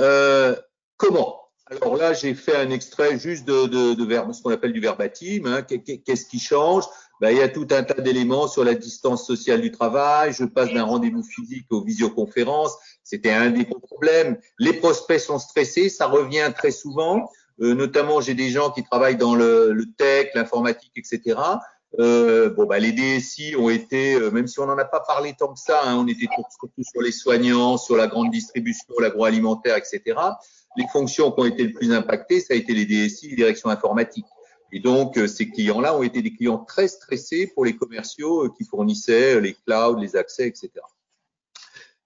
Euh, 0.00 0.56
comment? 0.96 1.42
Alors 1.66 1.96
là, 1.96 2.12
j'ai 2.12 2.34
fait 2.34 2.56
un 2.56 2.70
extrait 2.70 3.18
juste 3.18 3.44
de, 3.44 3.66
de, 3.66 3.94
de 3.94 4.32
ce 4.32 4.42
qu'on 4.42 4.50
appelle 4.50 4.72
du 4.72 4.80
verbatim. 4.80 5.46
Hein. 5.46 5.62
Qu'est-ce 5.62 6.26
qui 6.26 6.40
change? 6.40 6.84
Ben, 7.22 7.30
Il 7.30 7.38
y 7.38 7.42
a 7.42 7.48
tout 7.48 7.68
un 7.70 7.84
tas 7.84 8.02
d'éléments 8.02 8.48
sur 8.48 8.64
la 8.64 8.74
distance 8.74 9.24
sociale 9.24 9.60
du 9.60 9.70
travail. 9.70 10.32
Je 10.32 10.44
passe 10.44 10.72
d'un 10.72 10.82
rendez-vous 10.82 11.22
physique 11.22 11.66
aux 11.70 11.82
visioconférences. 11.82 12.76
C'était 13.04 13.30
un 13.30 13.50
des 13.50 13.64
problèmes. 13.64 14.38
Les 14.58 14.72
prospects 14.72 15.20
sont 15.20 15.38
stressés, 15.38 15.88
ça 15.88 16.06
revient 16.06 16.52
très 16.54 16.72
souvent. 16.72 17.30
Euh, 17.60 17.74
notamment, 17.74 18.20
j'ai 18.20 18.34
des 18.34 18.50
gens 18.50 18.70
qui 18.70 18.82
travaillent 18.82 19.16
dans 19.16 19.36
le, 19.36 19.72
le 19.72 19.86
tech, 19.96 20.30
l'informatique, 20.34 20.92
etc. 20.96 21.38
Euh, 22.00 22.50
bon, 22.50 22.66
bah, 22.66 22.80
les 22.80 22.90
DSI 22.90 23.54
ont 23.56 23.70
été, 23.70 24.14
euh, 24.14 24.30
même 24.30 24.48
si 24.48 24.58
on 24.58 24.66
n'en 24.66 24.78
a 24.78 24.84
pas 24.84 25.00
parlé 25.00 25.34
tant 25.38 25.52
que 25.52 25.60
ça, 25.60 25.82
hein, 25.84 25.96
on 25.96 26.08
était 26.08 26.26
surtout 26.58 26.82
sur 26.82 27.02
les 27.02 27.12
soignants, 27.12 27.76
sur 27.76 27.96
la 27.96 28.08
grande 28.08 28.32
distribution, 28.32 28.94
l'agroalimentaire, 28.98 29.76
etc. 29.76 30.18
Les 30.76 30.86
fonctions 30.92 31.30
qui 31.30 31.40
ont 31.40 31.44
été 31.44 31.64
le 31.64 31.72
plus 31.72 31.92
impactées, 31.92 32.40
ça 32.40 32.54
a 32.54 32.56
été 32.56 32.72
les 32.72 32.86
DSI, 32.86 33.28
les 33.28 33.36
directions 33.36 33.68
informatiques. 33.68 34.26
Et 34.72 34.80
donc, 34.80 35.18
euh, 35.18 35.26
ces 35.26 35.48
clients-là 35.48 35.96
ont 35.96 36.02
été 36.02 36.22
des 36.22 36.32
clients 36.32 36.58
très 36.58 36.88
stressés 36.88 37.46
pour 37.54 37.64
les 37.64 37.76
commerciaux 37.76 38.50
qui 38.50 38.64
fournissaient 38.64 39.40
les 39.40 39.54
clouds, 39.54 39.98
les 39.98 40.16
accès, 40.16 40.48
etc. 40.48 40.70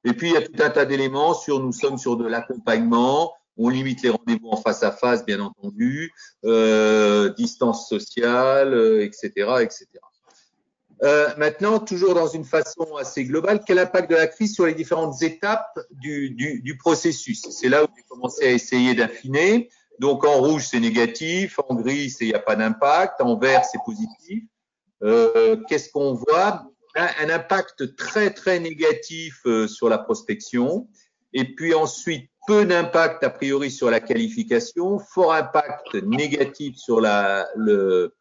Et 0.04 0.12
puis, 0.12 0.28
il 0.28 0.35
y 0.35 0.37
a 0.37 0.42
tout 0.42 0.61
un 0.61 0.70
tas 0.70 0.85
d'éléments 0.85 1.35
sur, 1.35 1.61
nous 1.61 1.73
sommes 1.73 1.99
sur 1.99 2.16
de 2.16 2.26
l'accompagnement, 2.26 3.32
on 3.56 3.68
limite 3.68 4.02
les 4.02 4.11
rendez-vous 4.11 4.49
en 4.50 4.56
face 4.56 4.82
à 4.82 4.92
face, 4.92 5.25
bien 5.25 5.40
entendu, 5.40 6.12
euh, 6.44 7.32
distance 7.35 7.88
sociale, 7.88 8.75
etc., 9.00 9.30
euh, 9.37 9.58
etc. 9.58 9.87
Euh, 11.02 11.28
maintenant, 11.37 11.78
toujours 11.78 12.14
dans 12.14 12.28
une 12.28 12.44
façon 12.44 12.96
assez 12.96 13.25
globale, 13.25 13.61
quel 13.66 13.78
impact 13.78 14.11
de 14.11 14.16
la 14.16 14.26
crise 14.26 14.54
sur 14.54 14.66
les 14.66 14.75
différentes 14.75 15.20
étapes 15.23 15.78
du 15.90 16.76
processus? 16.78 17.46
C'est 17.50 17.68
là 17.68 17.85
où 17.85 17.87
j'ai 17.96 18.02
commencé 18.08 18.44
à 18.44 18.50
essayer 18.50 18.94
d'affiner. 18.94 19.70
Donc 19.99 20.25
en 20.25 20.38
rouge, 20.41 20.67
c'est 20.71 20.81
négatif, 20.81 21.59
en 21.69 21.75
gris, 21.75 22.15
il 22.21 22.29
n'y 22.29 22.35
a 22.35 22.38
pas 22.38 22.57
d'impact, 22.57 23.21
en 23.21 23.38
vert, 23.38 23.65
c'est 23.65 23.81
positif. 23.85 24.45
Euh, 25.03 25.57
Qu'est-ce 25.69 25.91
qu'on 25.91 26.15
voit? 26.15 26.71
Un 26.95 27.29
impact 27.29 27.95
très 27.97 28.31
très 28.31 28.59
négatif 28.59 29.41
euh, 29.45 29.69
sur 29.69 29.91
la 29.91 29.99
prospection, 29.99 30.88
et 31.35 31.45
puis 31.55 31.75
ensuite 31.75 32.31
peu 32.47 32.65
d'impact 32.65 33.23
a 33.25 33.29
priori 33.29 33.71
sur 33.71 33.91
la 33.91 34.00
qualification, 34.00 34.99
fort 34.99 35.35
impact 35.35 35.95
négatif 35.95 36.76
sur 36.76 37.00
la, 37.00 37.47
le, 37.55 38.15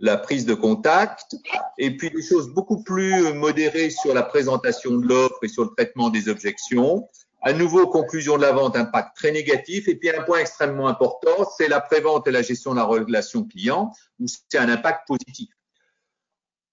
la 0.00 0.18
prise 0.18 0.44
de 0.44 0.54
contact, 0.54 1.36
et 1.78 1.96
puis 1.96 2.10
des 2.10 2.22
choses 2.22 2.50
beaucoup 2.50 2.82
plus 2.82 3.32
modérées 3.32 3.90
sur 3.90 4.12
la 4.12 4.22
présentation 4.22 4.98
de 4.98 5.06
l'offre 5.06 5.38
et 5.42 5.48
sur 5.48 5.64
le 5.64 5.70
traitement 5.76 6.10
des 6.10 6.28
objections. 6.28 7.08
À 7.42 7.52
nouveau, 7.54 7.86
conclusion 7.86 8.36
de 8.36 8.42
la 8.42 8.52
vente, 8.52 8.76
impact 8.76 9.16
très 9.16 9.32
négatif. 9.32 9.88
Et 9.88 9.94
puis 9.94 10.10
un 10.10 10.22
point 10.22 10.40
extrêmement 10.40 10.88
important, 10.88 11.48
c'est 11.56 11.68
la 11.68 11.80
prévente 11.80 12.26
et 12.26 12.30
la 12.30 12.42
gestion 12.42 12.72
de 12.72 12.76
la 12.76 12.84
relation 12.84 13.44
client, 13.44 13.92
où 14.18 14.26
c'est 14.26 14.58
un 14.58 14.68
impact 14.68 15.06
positif. 15.06 15.48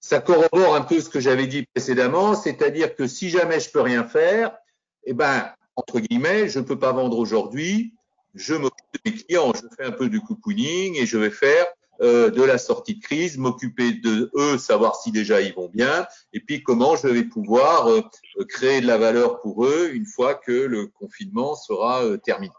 Ça 0.00 0.20
corrobore 0.20 0.74
un 0.74 0.82
peu 0.82 1.00
ce 1.00 1.08
que 1.08 1.20
j'avais 1.20 1.46
dit 1.46 1.64
précédemment, 1.74 2.34
c'est-à-dire 2.34 2.94
que 2.94 3.06
si 3.06 3.30
jamais 3.30 3.60
je 3.60 3.70
peux 3.70 3.80
rien 3.80 4.04
faire, 4.04 4.56
eh 5.04 5.14
ben, 5.14 5.52
entre 5.74 6.00
guillemets, 6.00 6.48
je 6.48 6.58
ne 6.58 6.64
peux 6.64 6.78
pas 6.78 6.92
vendre 6.92 7.18
aujourd'hui, 7.18 7.94
je 8.34 8.54
m'occupe 8.54 8.86
de 8.94 9.10
mes 9.10 9.16
clients, 9.16 9.52
je 9.54 9.62
fais 9.76 9.84
un 9.84 9.92
peu 9.92 10.08
du 10.08 10.20
cocooning 10.20 10.96
et 10.96 11.06
je 11.06 11.18
vais 11.18 11.30
faire 11.30 11.66
euh, 12.00 12.30
de 12.30 12.42
la 12.42 12.58
sortie 12.58 12.94
de 12.94 13.00
crise, 13.00 13.38
m'occuper 13.38 13.92
de 13.92 14.30
eux, 14.36 14.58
savoir 14.58 14.96
si 14.96 15.10
déjà 15.10 15.40
ils 15.40 15.54
vont 15.54 15.68
bien, 15.68 16.06
et 16.32 16.40
puis 16.40 16.62
comment 16.62 16.96
je 16.96 17.08
vais 17.08 17.24
pouvoir 17.24 17.88
euh, 17.90 18.02
créer 18.48 18.80
de 18.80 18.86
la 18.86 18.98
valeur 18.98 19.40
pour 19.40 19.66
eux 19.66 19.90
une 19.92 20.06
fois 20.06 20.34
que 20.34 20.52
le 20.52 20.86
confinement 20.86 21.56
sera 21.56 22.04
euh, 22.04 22.16
terminé. 22.16 22.52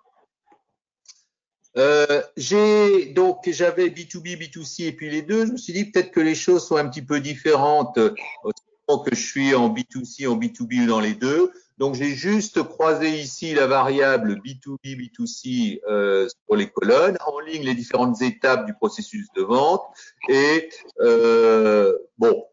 j'ai 2.35 3.05
donc 3.13 3.47
j'avais 3.47 3.89
B2B, 3.89 4.37
B2C 4.37 4.87
et 4.87 4.91
puis 4.91 5.09
les 5.09 5.21
deux. 5.21 5.45
Je 5.45 5.51
me 5.53 5.57
suis 5.57 5.73
dit 5.73 5.85
peut-être 5.85 6.11
que 6.11 6.19
les 6.19 6.35
choses 6.35 6.67
sont 6.67 6.75
un 6.75 6.89
petit 6.89 7.01
peu 7.01 7.21
différentes 7.21 7.97
que 8.97 9.15
je 9.15 9.21
suis 9.21 9.53
en 9.53 9.69
B2C, 9.69 10.27
en 10.27 10.37
B2B 10.37 10.83
ou 10.83 10.87
dans 10.87 10.99
les 10.99 11.13
deux. 11.13 11.51
Donc, 11.79 11.95
j'ai 11.95 12.13
juste 12.13 12.61
croisé 12.61 13.09
ici 13.09 13.53
la 13.53 13.65
variable 13.65 14.41
B2B, 14.45 14.97
B2C 14.97 15.79
euh, 15.87 16.27
les 16.53 16.69
colonnes, 16.69 17.17
en 17.25 17.39
ligne 17.39 17.63
les 17.63 17.73
différentes 17.73 18.21
étapes 18.21 18.65
du 18.65 18.73
processus 18.73 19.27
de 19.33 19.43
vente 19.43 19.83
et 20.27 20.69
euh, 20.99 21.97
bon, 22.17 22.43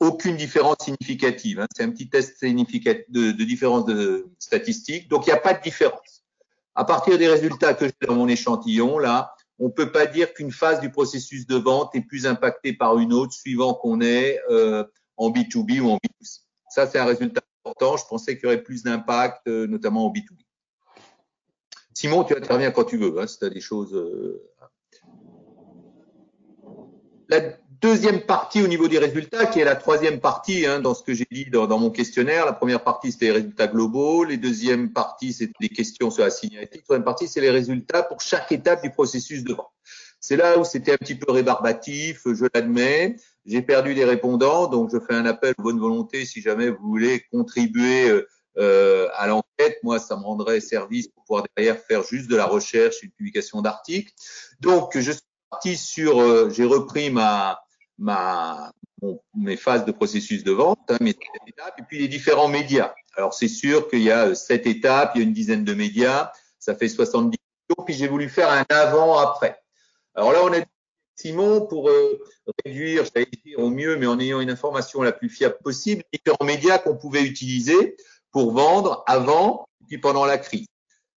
aucune 0.00 0.36
différence 0.36 0.76
significative. 0.82 1.60
Hein. 1.60 1.66
C'est 1.74 1.82
un 1.82 1.90
petit 1.90 2.10
test 2.10 2.44
de, 2.44 3.32
de 3.32 3.44
différence 3.44 3.86
de 3.86 4.28
statistiques. 4.38 5.08
Donc, 5.08 5.26
il 5.26 5.30
n'y 5.30 5.36
a 5.36 5.40
pas 5.40 5.54
de 5.54 5.62
différence. 5.62 6.24
À 6.74 6.84
partir 6.84 7.16
des 7.16 7.26
résultats 7.26 7.72
que 7.72 7.86
j'ai 7.86 8.06
dans 8.06 8.14
mon 8.14 8.28
échantillon, 8.28 8.98
là, 8.98 9.32
on 9.58 9.70
peut 9.70 9.90
pas 9.90 10.04
dire 10.04 10.34
qu'une 10.34 10.52
phase 10.52 10.80
du 10.80 10.90
processus 10.90 11.46
de 11.46 11.56
vente 11.56 11.94
est 11.94 12.02
plus 12.02 12.26
impactée 12.26 12.74
par 12.74 12.98
une 12.98 13.14
autre 13.14 13.32
suivant 13.32 13.72
qu'on 13.72 14.02
est 14.02 14.38
euh, 14.50 14.84
en 15.16 15.30
B2B 15.30 15.80
ou 15.80 15.90
en 15.90 15.96
B2C. 15.96 16.40
Ça, 16.68 16.86
c'est 16.86 16.98
un 16.98 17.06
résultat 17.06 17.40
important. 17.68 17.96
Je 17.96 18.06
pensais 18.08 18.36
qu'il 18.36 18.44
y 18.44 18.46
aurait 18.46 18.62
plus 18.62 18.82
d'impact, 18.82 19.46
euh, 19.48 19.66
notamment 19.66 20.06
en 20.06 20.12
B2B. 20.12 20.44
Simon, 21.94 22.24
tu 22.24 22.36
interviens 22.36 22.70
quand 22.70 22.84
tu 22.84 22.96
veux, 22.96 23.18
hein, 23.18 23.26
si 23.26 23.38
tu 23.38 23.44
as 23.44 23.50
des 23.50 23.60
choses. 23.60 23.94
Euh, 23.94 24.42
la 27.28 27.40
deuxième 27.80 28.22
partie 28.22 28.62
au 28.62 28.68
niveau 28.68 28.88
des 28.88 28.98
résultats, 28.98 29.46
qui 29.46 29.60
est 29.60 29.64
la 29.64 29.76
troisième 29.76 30.20
partie 30.20 30.64
hein, 30.64 30.80
dans 30.80 30.94
ce 30.94 31.02
que 31.02 31.12
j'ai 31.12 31.26
dit 31.30 31.46
dans, 31.46 31.78
mon 31.78 31.90
questionnaire. 31.90 32.46
La 32.46 32.52
première 32.52 32.82
partie, 32.82 33.12
c'était 33.12 33.26
les 33.26 33.32
résultats 33.32 33.66
globaux. 33.66 34.24
Les 34.24 34.36
deuxièmes 34.36 34.92
parties, 34.92 35.32
c'était 35.32 35.52
des 35.60 35.68
questions 35.68 36.10
sur 36.10 36.24
la 36.24 36.30
signalétique. 36.30 36.80
La 36.80 36.84
troisième 36.84 37.04
partie, 37.04 37.28
c'est 37.28 37.40
les 37.40 37.50
résultats 37.50 38.02
pour 38.02 38.20
chaque 38.20 38.50
étape 38.52 38.82
du 38.82 38.90
processus 38.90 39.44
de 39.44 39.54
vente. 39.54 39.70
C'est 40.20 40.36
là 40.36 40.58
où 40.58 40.64
c'était 40.64 40.92
un 40.92 40.96
petit 40.96 41.14
peu 41.14 41.30
rébarbatif, 41.30 42.22
je 42.26 42.46
l'admets. 42.52 43.16
J'ai 43.48 43.62
perdu 43.62 43.94
des 43.94 44.04
répondants, 44.04 44.66
donc 44.66 44.90
je 44.92 45.00
fais 45.00 45.14
un 45.14 45.24
appel 45.24 45.54
de 45.56 45.62
bonne 45.62 45.80
volonté 45.80 46.26
si 46.26 46.42
jamais 46.42 46.68
vous 46.68 46.86
voulez 46.86 47.24
contribuer 47.32 48.12
euh, 48.58 49.08
à 49.14 49.26
l'enquête. 49.26 49.78
Moi, 49.82 49.98
ça 49.98 50.16
me 50.16 50.22
rendrait 50.22 50.60
service 50.60 51.08
pour 51.08 51.24
pouvoir 51.24 51.44
derrière 51.56 51.78
faire 51.78 52.02
juste 52.02 52.28
de 52.28 52.36
la 52.36 52.44
recherche, 52.44 53.02
une 53.02 53.10
publication 53.10 53.62
d'articles. 53.62 54.12
Donc, 54.60 54.98
je 54.98 55.12
suis 55.12 55.22
parti 55.50 55.78
sur, 55.78 56.20
euh, 56.20 56.50
j'ai 56.50 56.66
repris 56.66 57.08
ma, 57.08 57.58
ma, 57.96 58.70
mes 59.34 59.56
phases 59.56 59.86
de 59.86 59.92
processus 59.92 60.44
de 60.44 60.52
vente, 60.52 60.80
hein, 60.90 60.98
mes 61.00 61.16
étapes, 61.46 61.74
et 61.78 61.82
puis 61.88 61.98
les 61.98 62.08
différents 62.08 62.48
médias. 62.48 62.92
Alors, 63.16 63.32
c'est 63.32 63.48
sûr 63.48 63.88
qu'il 63.88 64.02
y 64.02 64.10
a 64.10 64.34
sept 64.34 64.66
étapes, 64.66 65.12
il 65.14 65.18
y 65.18 65.24
a 65.24 65.26
une 65.26 65.32
dizaine 65.32 65.64
de 65.64 65.72
médias, 65.72 66.32
ça 66.58 66.74
fait 66.74 66.88
70 66.88 67.38
jours, 67.70 67.84
puis 67.86 67.94
j'ai 67.94 68.08
voulu 68.08 68.28
faire 68.28 68.50
un 68.52 68.64
avant-après. 68.68 69.58
Alors 70.14 70.32
là, 70.32 70.40
on 70.42 70.52
a 70.52 70.60
Simon 71.20 71.66
pour 71.66 71.88
euh, 71.88 72.22
réduire, 72.64 73.04
j'allais 73.04 73.26
dire 73.44 73.58
au 73.58 73.70
mieux, 73.70 73.96
mais 73.96 74.06
en 74.06 74.20
ayant 74.20 74.40
une 74.40 74.50
information 74.50 75.02
la 75.02 75.10
plus 75.10 75.28
fiable 75.28 75.58
possible, 75.64 76.04
différents 76.12 76.44
médias 76.44 76.78
qu'on 76.78 76.96
pouvait 76.96 77.24
utiliser 77.24 77.96
pour 78.30 78.52
vendre 78.52 79.02
avant 79.06 79.68
et 79.80 79.84
puis 79.86 79.98
pendant 79.98 80.24
la 80.24 80.38
crise. 80.38 80.66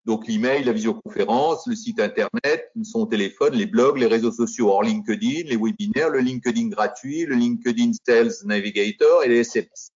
Donc 0.06 0.28
l'email, 0.28 0.64
la 0.64 0.72
visioconférence, 0.72 1.68
le 1.68 1.76
site 1.76 2.00
internet, 2.00 2.72
son 2.84 3.06
téléphone, 3.06 3.54
les 3.54 3.68
blogs, 3.68 4.00
les 4.00 4.08
réseaux 4.08 4.32
sociaux 4.32 4.70
hors 4.70 4.82
LinkedIn, 4.82 5.48
les 5.48 5.58
webinaires, 5.58 6.10
le 6.10 6.20
LinkedIn 6.20 6.70
gratuit, 6.70 7.26
le 7.26 7.36
LinkedIn 7.36 7.92
Sales 8.04 8.34
Navigator 8.46 9.24
et 9.24 9.28
les 9.28 9.42
SMS. 9.42 9.92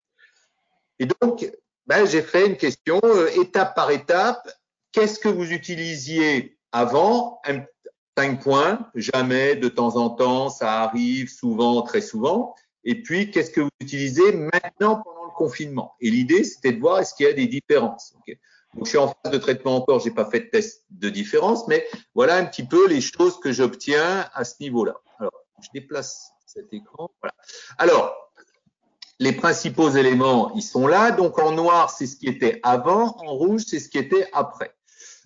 Et 0.98 1.06
donc, 1.20 1.48
ben, 1.86 2.04
j'ai 2.06 2.22
fait 2.22 2.46
une 2.46 2.56
question 2.56 3.00
euh, 3.04 3.28
étape 3.40 3.76
par 3.76 3.92
étape. 3.92 4.50
Qu'est-ce 4.90 5.20
que 5.20 5.28
vous 5.28 5.52
utilisiez 5.52 6.58
avant? 6.72 7.40
Cinq 8.18 8.42
points, 8.42 8.90
jamais, 8.94 9.56
de 9.56 9.68
temps 9.68 9.96
en 9.96 10.10
temps, 10.10 10.50
ça 10.50 10.82
arrive 10.82 11.30
souvent, 11.30 11.80
très 11.82 12.02
souvent. 12.02 12.54
Et 12.84 13.02
puis, 13.02 13.30
qu'est-ce 13.30 13.50
que 13.50 13.62
vous 13.62 13.70
utilisez 13.80 14.32
maintenant 14.32 15.02
pendant 15.02 15.24
le 15.24 15.36
confinement? 15.36 15.94
Et 16.00 16.10
l'idée, 16.10 16.44
c'était 16.44 16.72
de 16.72 16.80
voir 16.80 16.98
est-ce 16.98 17.14
qu'il 17.14 17.26
y 17.26 17.28
a 17.30 17.32
des 17.32 17.46
différences. 17.46 18.12
Donc, 18.74 18.84
je 18.84 18.88
suis 18.88 18.98
en 18.98 19.08
phase 19.08 19.32
de 19.32 19.38
traitement 19.38 19.76
encore, 19.76 20.00
j'ai 20.00 20.10
pas 20.10 20.26
fait 20.26 20.40
de 20.40 20.46
test 20.46 20.84
de 20.90 21.08
différence, 21.08 21.66
mais 21.68 21.86
voilà 22.14 22.36
un 22.36 22.44
petit 22.44 22.64
peu 22.64 22.86
les 22.86 23.00
choses 23.00 23.40
que 23.40 23.52
j'obtiens 23.52 24.28
à 24.34 24.44
ce 24.44 24.54
niveau-là. 24.60 25.00
Alors, 25.18 25.32
je 25.62 25.68
déplace 25.72 26.32
cet 26.46 26.72
écran. 26.72 27.10
Alors, 27.78 28.14
les 29.20 29.32
principaux 29.32 29.90
éléments, 29.90 30.52
ils 30.54 30.62
sont 30.62 30.86
là. 30.86 31.12
Donc, 31.12 31.38
en 31.38 31.52
noir, 31.52 31.90
c'est 31.90 32.06
ce 32.06 32.16
qui 32.16 32.26
était 32.26 32.60
avant. 32.62 33.16
En 33.24 33.34
rouge, 33.34 33.62
c'est 33.66 33.78
ce 33.78 33.88
qui 33.88 33.98
était 33.98 34.28
après. 34.32 34.74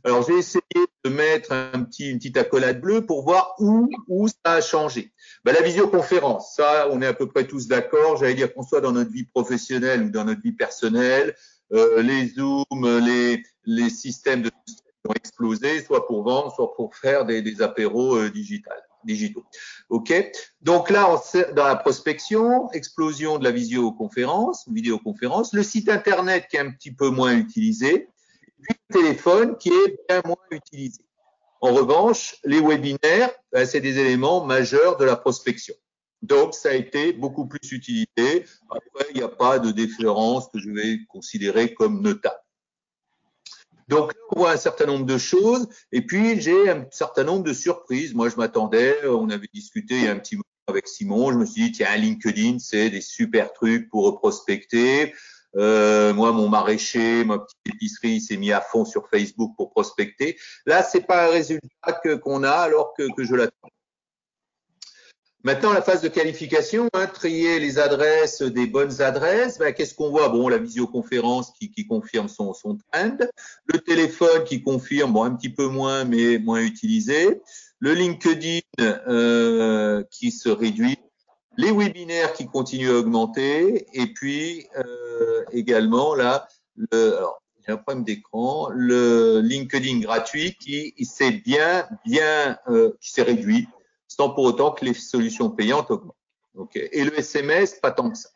Alors, 0.04 0.22
j'ai 0.22 0.38
essayé 0.38 0.62
mettre 1.08 1.52
un 1.52 1.82
petit, 1.84 2.10
une 2.10 2.18
petite 2.18 2.36
accolade 2.36 2.80
bleue 2.80 3.06
pour 3.06 3.24
voir 3.24 3.54
où, 3.58 3.88
où 4.08 4.28
ça 4.28 4.34
a 4.44 4.60
changé. 4.60 5.12
Ben, 5.44 5.52
la 5.52 5.62
visioconférence, 5.62 6.54
ça, 6.56 6.88
on 6.90 7.02
est 7.02 7.06
à 7.06 7.14
peu 7.14 7.28
près 7.28 7.46
tous 7.46 7.68
d'accord. 7.68 8.16
J'allais 8.16 8.34
dire 8.34 8.52
qu'on 8.52 8.62
soit 8.62 8.80
dans 8.80 8.92
notre 8.92 9.10
vie 9.10 9.24
professionnelle 9.24 10.02
ou 10.02 10.10
dans 10.10 10.24
notre 10.24 10.42
vie 10.42 10.52
personnelle, 10.52 11.34
euh, 11.72 12.02
les 12.02 12.28
Zooms, 12.28 12.64
les, 13.04 13.42
les 13.64 13.90
systèmes 13.90 14.42
de 14.42 14.50
ont 15.08 15.12
explosé, 15.14 15.82
soit 15.82 16.06
pour 16.06 16.22
vendre, 16.24 16.52
soit 16.54 16.74
pour 16.74 16.94
faire 16.96 17.24
des, 17.24 17.42
des 17.42 17.62
apéros 17.62 18.16
euh, 18.16 18.30
digitaux. 19.04 19.44
OK? 19.88 20.12
Donc 20.60 20.90
là, 20.90 21.08
dans 21.54 21.66
la 21.66 21.76
prospection, 21.76 22.70
explosion 22.72 23.38
de 23.38 23.44
la 23.44 23.52
visioconférence, 23.52 24.68
vidéoconférence, 24.68 25.52
le 25.52 25.62
site 25.62 25.88
internet 25.88 26.46
qui 26.50 26.56
est 26.56 26.60
un 26.60 26.70
petit 26.70 26.92
peu 26.92 27.08
moins 27.10 27.36
utilisé, 27.36 28.08
puis 28.62 28.76
le 28.88 29.00
téléphone 29.00 29.58
qui 29.58 29.70
est 29.70 29.98
bien 30.08 30.22
moins 30.24 30.36
utilisé. 30.50 31.02
En 31.60 31.72
revanche, 31.72 32.36
les 32.44 32.60
webinaires, 32.60 33.30
ben, 33.52 33.66
c'est 33.66 33.80
des 33.80 33.98
éléments 33.98 34.44
majeurs 34.44 34.96
de 34.96 35.04
la 35.04 35.16
prospection. 35.16 35.74
Donc, 36.22 36.54
ça 36.54 36.70
a 36.70 36.74
été 36.74 37.12
beaucoup 37.12 37.46
plus 37.46 37.72
utilisé. 37.72 38.44
Après, 38.70 39.06
il 39.10 39.16
n'y 39.16 39.22
a 39.22 39.28
pas 39.28 39.58
de 39.58 39.70
différence 39.70 40.48
que 40.48 40.58
je 40.58 40.70
vais 40.70 40.98
considérer 41.08 41.74
comme 41.74 42.02
notable. 42.02 42.40
Donc, 43.88 44.12
on 44.30 44.40
voit 44.40 44.52
un 44.52 44.56
certain 44.56 44.86
nombre 44.86 45.06
de 45.06 45.18
choses. 45.18 45.68
Et 45.92 46.02
puis, 46.02 46.40
j'ai 46.40 46.68
un 46.68 46.86
certain 46.90 47.24
nombre 47.24 47.44
de 47.44 47.52
surprises. 47.52 48.14
Moi, 48.14 48.28
je 48.28 48.36
m'attendais, 48.36 49.06
on 49.06 49.30
avait 49.30 49.48
discuté 49.52 49.94
il 49.96 50.04
y 50.04 50.08
a 50.08 50.12
un 50.12 50.18
petit 50.18 50.36
moment 50.36 50.44
avec 50.66 50.88
Simon. 50.88 51.32
Je 51.32 51.38
me 51.38 51.46
suis 51.46 51.62
dit, 51.62 51.72
tiens, 51.72 51.96
LinkedIn, 51.96 52.58
c'est 52.58 52.90
des 52.90 53.00
super 53.00 53.52
trucs 53.52 53.88
pour 53.88 54.18
prospecter. 54.18 55.14
Euh, 55.56 56.12
moi, 56.12 56.32
mon 56.32 56.48
maraîcher, 56.48 57.24
ma 57.24 57.38
petite 57.38 57.74
épicerie 57.74 58.20
s'est 58.20 58.36
mis 58.36 58.52
à 58.52 58.60
fond 58.60 58.84
sur 58.84 59.08
Facebook 59.08 59.52
pour 59.56 59.70
prospecter. 59.70 60.36
Là, 60.66 60.82
c'est 60.82 61.06
pas 61.06 61.26
un 61.26 61.30
résultat 61.30 61.92
que 62.04 62.14
qu'on 62.14 62.42
a 62.42 62.50
alors 62.50 62.94
que, 62.96 63.04
que 63.14 63.24
je 63.24 63.34
l'attends. 63.34 63.68
Maintenant, 65.46 65.72
la 65.72 65.80
phase 65.80 66.02
de 66.02 66.08
qualification, 66.08 66.88
hein, 66.92 67.06
trier 67.06 67.60
les 67.60 67.78
adresses 67.78 68.42
des 68.42 68.66
bonnes 68.66 69.00
adresses. 69.00 69.58
Ben, 69.58 69.72
Qu'est-ce 69.72 69.94
qu'on 69.94 70.10
voit? 70.10 70.28
Bon, 70.28 70.48
la 70.48 70.58
visioconférence 70.58 71.52
qui, 71.52 71.70
qui 71.70 71.86
confirme 71.86 72.26
son, 72.26 72.52
son 72.52 72.76
trend, 72.76 73.16
le 73.66 73.78
téléphone 73.78 74.42
qui 74.42 74.60
confirme, 74.60 75.12
bon, 75.12 75.22
un 75.22 75.36
petit 75.36 75.50
peu 75.50 75.68
moins, 75.68 76.04
mais 76.04 76.38
moins 76.38 76.60
utilisé, 76.60 77.40
le 77.78 77.94
LinkedIn 77.94 78.58
euh, 78.80 80.02
qui 80.10 80.32
se 80.32 80.48
réduit, 80.48 80.98
les 81.56 81.70
webinaires 81.70 82.32
qui 82.32 82.46
continuent 82.46 82.90
à 82.90 82.98
augmenter, 82.98 83.86
et 83.92 84.06
puis 84.12 84.66
euh, 84.76 85.44
également 85.52 86.14
là, 86.14 86.48
le, 86.76 87.16
alors, 87.16 87.42
il 87.66 87.72
un 87.72 87.76
problème 87.76 88.04
d'écran, 88.04 88.68
le 88.72 89.40
LinkedIn 89.40 89.98
gratuit 90.00 90.54
qui 90.54 90.94
s'est 91.04 91.32
bien, 91.32 91.88
bien, 92.04 92.58
euh, 92.68 92.96
qui 93.00 93.10
s'est 93.10 93.22
réduit, 93.22 93.68
sans 94.06 94.30
pour 94.30 94.44
autant 94.44 94.70
que 94.70 94.84
les 94.84 94.94
solutions 94.94 95.50
payantes 95.50 95.90
augmentent. 95.90 96.14
Okay. 96.54 96.88
Et 96.92 97.04
le 97.04 97.18
SMS, 97.18 97.74
pas 97.80 97.90
tant 97.90 98.10
que 98.10 98.16
ça. 98.16 98.30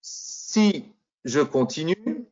si 0.00 0.94
je 1.24 1.40
continue, 1.40 2.28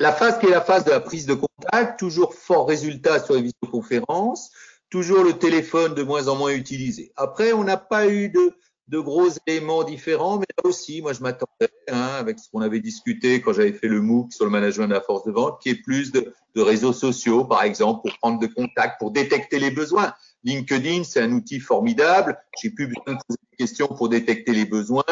la 0.00 0.12
phase 0.12 0.38
qui 0.38 0.46
est 0.46 0.50
la 0.50 0.60
phase 0.60 0.84
de 0.84 0.90
la 0.90 1.00
prise 1.00 1.26
de 1.26 1.34
contact, 1.34 1.98
toujours 1.98 2.34
fort 2.34 2.68
résultat 2.68 3.18
sur 3.20 3.34
les 3.34 3.42
visioconférences, 3.42 4.52
toujours 4.90 5.22
le 5.22 5.34
téléphone 5.34 5.94
de 5.94 6.02
moins 6.02 6.28
en 6.28 6.36
moins 6.36 6.52
utilisé. 6.52 7.12
Après, 7.16 7.52
on 7.52 7.64
n'a 7.64 7.76
pas 7.76 8.08
eu 8.08 8.28
de, 8.30 8.52
de 8.88 8.98
gros 8.98 9.28
éléments 9.46 9.84
différents, 9.84 10.38
mais 10.38 10.46
là 10.56 10.68
aussi, 10.68 11.02
moi, 11.02 11.12
je 11.12 11.20
m'attendais, 11.20 11.70
hein, 11.88 12.10
avec 12.18 12.38
ce 12.38 12.50
qu'on 12.50 12.60
avait 12.60 12.80
discuté 12.80 13.40
quand 13.40 13.52
j'avais 13.52 13.72
fait 13.72 13.88
le 13.88 14.00
MOOC 14.00 14.32
sur 14.32 14.44
le 14.44 14.50
management 14.50 14.88
de 14.88 14.94
la 14.94 15.00
force 15.00 15.24
de 15.24 15.32
vente, 15.32 15.60
qui 15.60 15.70
est 15.70 15.82
plus 15.82 16.10
de, 16.10 16.32
de 16.54 16.62
réseaux 16.62 16.94
sociaux, 16.94 17.44
par 17.44 17.62
exemple, 17.62 18.00
pour 18.08 18.18
prendre 18.18 18.38
de 18.38 18.46
contact, 18.46 18.98
pour 18.98 19.10
détecter 19.10 19.58
les 19.58 19.70
besoins. 19.70 20.14
LinkedIn, 20.44 21.04
c'est 21.04 21.20
un 21.20 21.32
outil 21.32 21.60
formidable. 21.60 22.38
J'ai 22.62 22.70
plus 22.70 22.86
besoin 22.86 23.14
de 23.14 23.20
poser 23.26 23.38
des 23.50 23.56
questions 23.58 23.88
pour 23.88 24.08
détecter 24.08 24.52
les 24.52 24.64
besoins. 24.64 25.04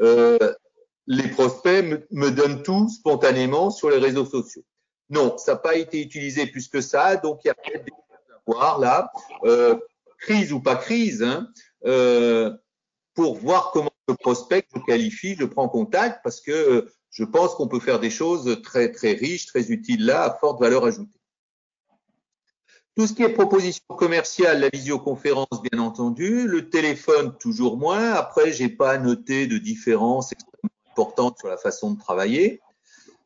Euh, 0.00 0.38
les 1.06 1.28
prospects 1.28 1.84
me, 1.84 2.06
me, 2.10 2.30
donnent 2.30 2.62
tout 2.62 2.88
spontanément 2.88 3.70
sur 3.70 3.90
les 3.90 3.98
réseaux 3.98 4.24
sociaux. 4.24 4.64
Non, 5.10 5.36
ça 5.36 5.52
n'a 5.52 5.58
pas 5.58 5.76
été 5.76 6.00
utilisé 6.00 6.46
plus 6.46 6.68
que 6.68 6.80
ça, 6.80 7.16
donc 7.16 7.40
il 7.44 7.48
y 7.48 7.50
a 7.50 7.54
peut-être 7.54 7.84
des 7.84 7.92
voir 8.46 8.78
là. 8.78 9.10
Euh, 9.44 9.76
crise 10.18 10.52
ou 10.52 10.60
pas 10.60 10.76
crise, 10.76 11.22
hein, 11.22 11.48
euh, 11.84 12.52
pour 13.14 13.36
voir 13.36 13.72
comment 13.72 13.92
je 14.08 14.14
prospecte, 14.14 14.70
je 14.74 14.80
qualifie, 14.80 15.36
je 15.38 15.44
prends 15.44 15.68
contact, 15.68 16.20
parce 16.22 16.40
que 16.40 16.52
euh, 16.52 16.92
je 17.10 17.24
pense 17.24 17.54
qu'on 17.54 17.68
peut 17.68 17.80
faire 17.80 18.00
des 18.00 18.10
choses 18.10 18.62
très 18.62 18.90
très 18.90 19.12
riches, 19.12 19.46
très 19.46 19.70
utiles 19.70 20.06
là, 20.06 20.24
à 20.24 20.38
forte 20.38 20.60
valeur 20.60 20.84
ajoutée. 20.84 21.18
Tout 22.96 23.06
ce 23.06 23.14
qui 23.14 23.22
est 23.22 23.30
proposition 23.30 23.84
commerciale, 23.88 24.60
la 24.60 24.68
visioconférence, 24.68 25.62
bien 25.70 25.80
entendu, 25.80 26.46
le 26.46 26.68
téléphone, 26.68 27.34
toujours 27.38 27.78
moins. 27.78 28.12
Après, 28.12 28.52
j'ai 28.52 28.68
pas 28.68 28.98
noté 28.98 29.46
de 29.46 29.56
différence 29.56 30.32
extrêmement 30.32 30.70
importante 30.92 31.38
sur 31.38 31.48
la 31.48 31.56
façon 31.56 31.92
de 31.92 31.98
travailler. 31.98 32.60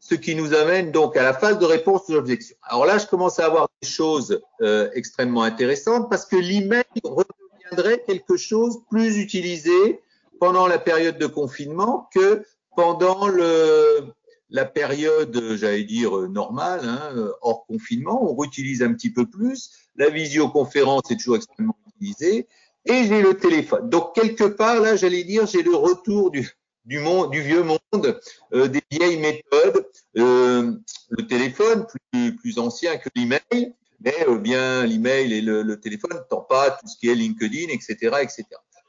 Ce 0.09 0.15
qui 0.15 0.37
nous 0.37 0.55
amène 0.55 0.93
donc 0.93 1.17
à 1.17 1.25
la 1.25 1.35
phase 1.35 1.59
de 1.59 1.65
réponse 1.65 2.03
aux 2.09 2.15
objections. 2.15 2.57
Alors 2.63 2.87
là, 2.87 2.97
je 2.99 3.07
commence 3.07 3.41
à 3.41 3.47
avoir 3.47 3.69
des 3.83 3.89
choses 3.89 4.41
euh, 4.61 4.89
extrêmement 4.95 5.43
intéressantes 5.43 6.09
parce 6.09 6.25
que 6.25 6.37
l'email 6.37 6.85
redeviendrait 7.03 8.05
quelque 8.07 8.37
chose 8.37 8.79
plus 8.89 9.19
utilisé 9.19 10.01
pendant 10.39 10.69
la 10.69 10.79
période 10.79 11.19
de 11.19 11.27
confinement 11.27 12.09
que 12.15 12.45
pendant 12.77 13.27
le, 13.27 14.13
la 14.49 14.65
période, 14.65 15.57
j'allais 15.57 15.83
dire, 15.83 16.13
normale, 16.29 16.83
hein, 16.85 17.33
hors 17.43 17.67
confinement. 17.67 18.31
On 18.31 18.37
réutilise 18.37 18.85
un 18.85 18.93
petit 18.93 19.11
peu 19.11 19.27
plus. 19.27 19.73
La 19.97 20.09
visioconférence 20.09 21.11
est 21.11 21.17
toujours 21.17 21.35
extrêmement 21.35 21.77
utilisée. 21.89 22.47
Et 22.85 23.07
j'ai 23.07 23.23
le 23.23 23.37
téléphone. 23.37 23.91
Donc, 23.91 24.15
quelque 24.15 24.45
part, 24.45 24.81
là, 24.81 24.95
j'allais 24.95 25.25
dire, 25.25 25.47
j'ai 25.47 25.65
le 25.65 25.75
retour 25.75 26.31
du, 26.31 26.49
du, 26.87 27.01
monde, 27.01 27.31
du 27.31 27.43
vieux 27.43 27.63
monde, 27.63 28.21
euh, 28.55 28.69
des 28.69 28.83
vieilles 28.91 29.19
méthodes. 29.19 29.87
Euh, 30.17 30.73
le 31.11 31.27
téléphone, 31.27 31.87
plus, 31.87 32.37
plus 32.37 32.59
ancien 32.59 32.97
que 32.97 33.09
l'email, 33.15 33.75
mais 34.01 34.15
euh, 34.29 34.39
bien 34.39 34.87
l'email 34.87 35.33
et 35.33 35.41
le, 35.41 35.63
le 35.63 35.81
téléphone 35.81 36.13
ne 36.15 36.37
pas 36.49 36.71
tout 36.71 36.89
ce 36.89 36.97
qui 36.99 37.09
est 37.09 37.15
LinkedIn, 37.15 37.69
etc., 37.73 37.97
etc. 38.23 38.45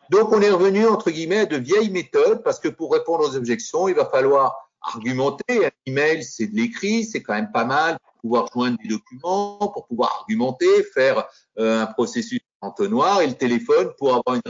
Donc, 0.10 0.32
on 0.32 0.42
est 0.42 0.50
revenu, 0.50 0.88
entre 0.88 1.12
guillemets, 1.12 1.40
à 1.40 1.46
de 1.46 1.58
vieilles 1.58 1.90
méthodes 1.90 2.44
parce 2.44 2.60
que 2.60 2.70
pour 2.70 2.94
répondre 2.94 3.28
aux 3.28 3.36
objections, 3.36 3.88
il 3.88 3.96
va 3.96 4.06
falloir 4.06 4.56
argumenter. 4.82 5.66
Un 5.66 5.72
email, 5.86 6.24
c'est 6.24 6.48
de 6.48 6.56
l'écrit, 6.56 7.04
c'est 7.04 7.22
quand 7.22 7.34
même 7.34 7.52
pas 7.52 7.66
mal 7.66 7.98
pour 8.00 8.22
pouvoir 8.22 8.48
joindre 8.54 8.78
des 8.82 8.90
documents, 8.90 9.58
pour 9.58 9.86
pouvoir 9.86 10.20
argumenter, 10.22 10.84
faire 10.94 11.28
euh, 11.60 11.82
un 11.82 11.88
processus 11.88 12.40
entonnoir 12.62 13.22
et 13.22 13.28
le 13.28 13.34
téléphone 13.34 13.92
pour 13.98 14.16
avoir 14.16 14.42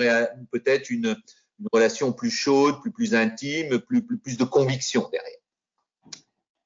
peut-être 0.51 0.89
une, 0.89 1.15
une, 1.59 1.67
relation 1.71 2.11
plus 2.11 2.29
chaude, 2.29 2.81
plus, 2.81 2.91
plus 2.91 3.15
intime, 3.15 3.79
plus, 3.79 4.05
plus, 4.05 4.17
plus 4.17 4.37
de 4.37 4.43
conviction 4.43 5.09
derrière. 5.11 5.39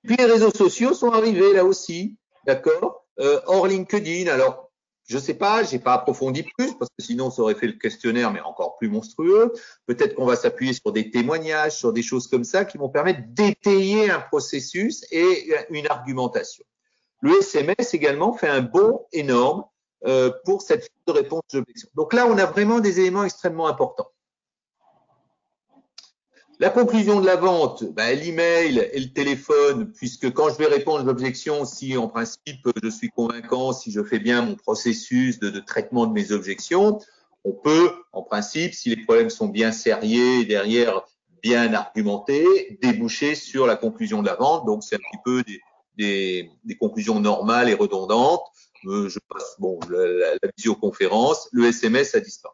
Puis 0.03 0.15
les 0.17 0.25
réseaux 0.25 0.51
sociaux 0.51 0.93
sont 0.93 1.11
arrivés 1.11 1.53
là 1.53 1.63
aussi, 1.65 2.17
d'accord? 2.45 3.05
Euh, 3.19 3.39
Hors 3.45 3.67
LinkedIn, 3.67 4.31
alors 4.31 4.71
je 5.05 5.17
sais 5.17 5.33
pas, 5.33 5.63
j'ai 5.63 5.79
pas 5.79 5.93
approfondi 5.93 6.43
plus 6.43 6.73
parce 6.77 6.89
que 6.97 7.03
sinon 7.03 7.29
ça 7.31 7.41
aurait 7.41 7.55
fait 7.55 7.67
le 7.67 7.73
questionnaire, 7.73 8.31
mais 8.31 8.39
encore 8.41 8.77
plus 8.77 8.87
monstrueux. 8.87 9.51
Peut-être 9.85 10.15
qu'on 10.15 10.25
va 10.25 10.35
s'appuyer 10.35 10.73
sur 10.73 10.91
des 10.93 11.11
témoignages, 11.11 11.77
sur 11.77 11.91
des 11.91 12.01
choses 12.01 12.27
comme 12.27 12.45
ça 12.45 12.65
qui 12.65 12.77
vont 12.77 12.89
permettre 12.89 13.21
d'étayer 13.27 14.09
un 14.09 14.21
processus 14.21 15.05
et 15.11 15.53
une 15.69 15.87
argumentation. 15.87 16.63
Le 17.21 17.37
SMS 17.39 17.93
également 17.93 18.33
fait 18.33 18.47
un 18.47 18.61
bond 18.61 19.05
énorme 19.11 19.65
euh, 20.05 20.31
pour 20.45 20.61
cette 20.61 20.89
réponse 21.07 21.43
d'objection. 21.53 21.89
Donc 21.95 22.13
là, 22.13 22.25
on 22.25 22.37
a 22.37 22.45
vraiment 22.45 22.79
des 22.79 22.99
éléments 22.99 23.23
extrêmement 23.23 23.67
importants. 23.67 24.09
La 26.61 26.69
conclusion 26.69 27.19
de 27.19 27.25
la 27.25 27.37
vente, 27.37 27.85
ben, 27.85 28.15
l'email 28.15 28.87
et 28.93 28.99
le 28.99 29.11
téléphone, 29.11 29.91
puisque 29.93 30.31
quand 30.31 30.49
je 30.49 30.59
vais 30.59 30.67
répondre 30.67 30.99
à 30.99 31.03
l'objection, 31.03 31.65
si 31.65 31.97
en 31.97 32.07
principe 32.07 32.67
je 32.83 32.87
suis 32.87 33.09
convaincant, 33.09 33.73
si 33.73 33.91
je 33.91 34.03
fais 34.03 34.19
bien 34.19 34.43
mon 34.43 34.53
processus 34.53 35.39
de, 35.39 35.59
traitement 35.59 36.05
de 36.05 36.13
mes 36.13 36.31
objections, 36.31 36.99
on 37.45 37.53
peut, 37.53 37.91
en 38.13 38.21
principe, 38.21 38.75
si 38.75 38.89
les 38.89 39.03
problèmes 39.03 39.31
sont 39.31 39.47
bien 39.47 39.71
sérieux 39.71 40.45
derrière 40.45 41.01
bien 41.41 41.73
argumentés, 41.73 42.77
déboucher 42.79 43.33
sur 43.33 43.65
la 43.65 43.75
conclusion 43.75 44.21
de 44.21 44.27
la 44.27 44.35
vente. 44.35 44.67
Donc 44.67 44.83
c'est 44.83 44.97
un 44.97 44.99
petit 44.99 45.21
peu 45.25 45.43
des, 45.97 46.51
conclusions 46.79 47.19
normales 47.19 47.69
et 47.69 47.73
redondantes. 47.73 48.45
Euh, 48.85 49.09
je 49.09 49.17
passe 49.27 49.55
bon 49.57 49.79
la, 49.89 50.35
la 50.43 50.51
visioconférence, 50.55 51.49
le 51.53 51.65
SMS 51.65 52.13
a 52.13 52.19
disparu. 52.19 52.53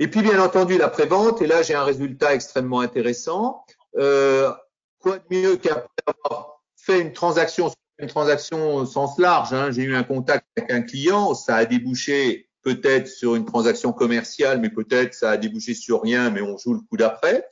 Et 0.00 0.08
puis, 0.08 0.22
bien 0.22 0.42
entendu, 0.42 0.78
la 0.78 0.88
prévente. 0.88 1.42
Et 1.42 1.46
là, 1.46 1.62
j'ai 1.62 1.74
un 1.74 1.84
résultat 1.84 2.34
extrêmement 2.34 2.80
intéressant. 2.80 3.64
Euh, 3.98 4.50
quoi 4.98 5.18
de 5.18 5.24
mieux 5.30 5.56
qu'après 5.56 5.88
avoir 6.06 6.62
fait 6.74 7.00
une 7.00 7.12
transaction, 7.12 7.70
une 7.98 8.08
transaction 8.08 8.76
au 8.76 8.86
sens 8.86 9.18
large. 9.18 9.52
Hein, 9.52 9.70
j'ai 9.70 9.82
eu 9.82 9.94
un 9.94 10.02
contact 10.02 10.46
avec 10.56 10.70
un 10.70 10.80
client, 10.80 11.34
ça 11.34 11.56
a 11.56 11.66
débouché 11.66 12.48
peut-être 12.62 13.08
sur 13.08 13.34
une 13.36 13.44
transaction 13.44 13.92
commerciale, 13.92 14.60
mais 14.60 14.70
peut-être 14.70 15.12
ça 15.12 15.32
a 15.32 15.36
débouché 15.36 15.74
sur 15.74 16.02
rien, 16.02 16.30
mais 16.30 16.40
on 16.40 16.56
joue 16.56 16.72
le 16.72 16.80
coup 16.80 16.96
d'après. 16.96 17.46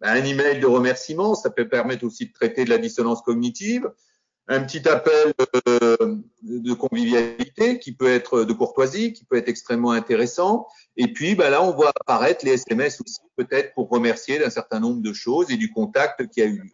Ben, 0.00 0.10
un 0.10 0.24
email 0.24 0.60
de 0.60 0.66
remerciement, 0.66 1.34
ça 1.34 1.48
peut 1.48 1.68
permettre 1.68 2.04
aussi 2.04 2.26
de 2.26 2.32
traiter 2.32 2.64
de 2.64 2.70
la 2.70 2.78
dissonance 2.78 3.22
cognitive 3.22 3.90
un 4.48 4.62
petit 4.62 4.86
appel 4.88 5.32
euh, 5.68 6.16
de 6.42 6.72
convivialité 6.74 7.78
qui 7.78 7.92
peut 7.92 8.12
être 8.12 8.44
de 8.44 8.52
courtoisie, 8.52 9.12
qui 9.12 9.24
peut 9.24 9.36
être 9.36 9.48
extrêmement 9.48 9.92
intéressant. 9.92 10.66
Et 10.96 11.12
puis 11.12 11.34
ben 11.34 11.50
là, 11.50 11.62
on 11.62 11.72
voit 11.72 11.92
apparaître 12.00 12.44
les 12.44 12.52
SMS 12.52 13.00
aussi, 13.00 13.20
peut-être 13.36 13.72
pour 13.74 13.88
remercier 13.88 14.38
d'un 14.38 14.50
certain 14.50 14.80
nombre 14.80 15.00
de 15.00 15.12
choses 15.12 15.50
et 15.50 15.56
du 15.56 15.72
contact 15.72 16.28
qui 16.28 16.42
a 16.42 16.44
eu 16.44 16.58
lieu. 16.58 16.70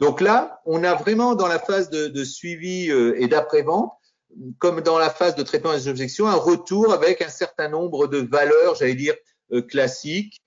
Donc 0.00 0.20
là, 0.20 0.60
on 0.64 0.84
a 0.84 0.94
vraiment 0.94 1.34
dans 1.34 1.48
la 1.48 1.58
phase 1.58 1.90
de, 1.90 2.06
de 2.06 2.24
suivi 2.24 2.88
euh, 2.90 3.20
et 3.20 3.26
d'après-vente, 3.26 3.92
comme 4.58 4.80
dans 4.82 4.98
la 4.98 5.10
phase 5.10 5.34
de 5.34 5.42
traitement 5.42 5.72
des 5.72 5.88
objections, 5.88 6.28
un 6.28 6.34
retour 6.34 6.92
avec 6.92 7.20
un 7.22 7.28
certain 7.28 7.68
nombre 7.68 8.06
de 8.06 8.18
valeurs, 8.18 8.76
j'allais 8.76 8.94
dire, 8.94 9.14
euh, 9.52 9.62
classiques 9.62 10.40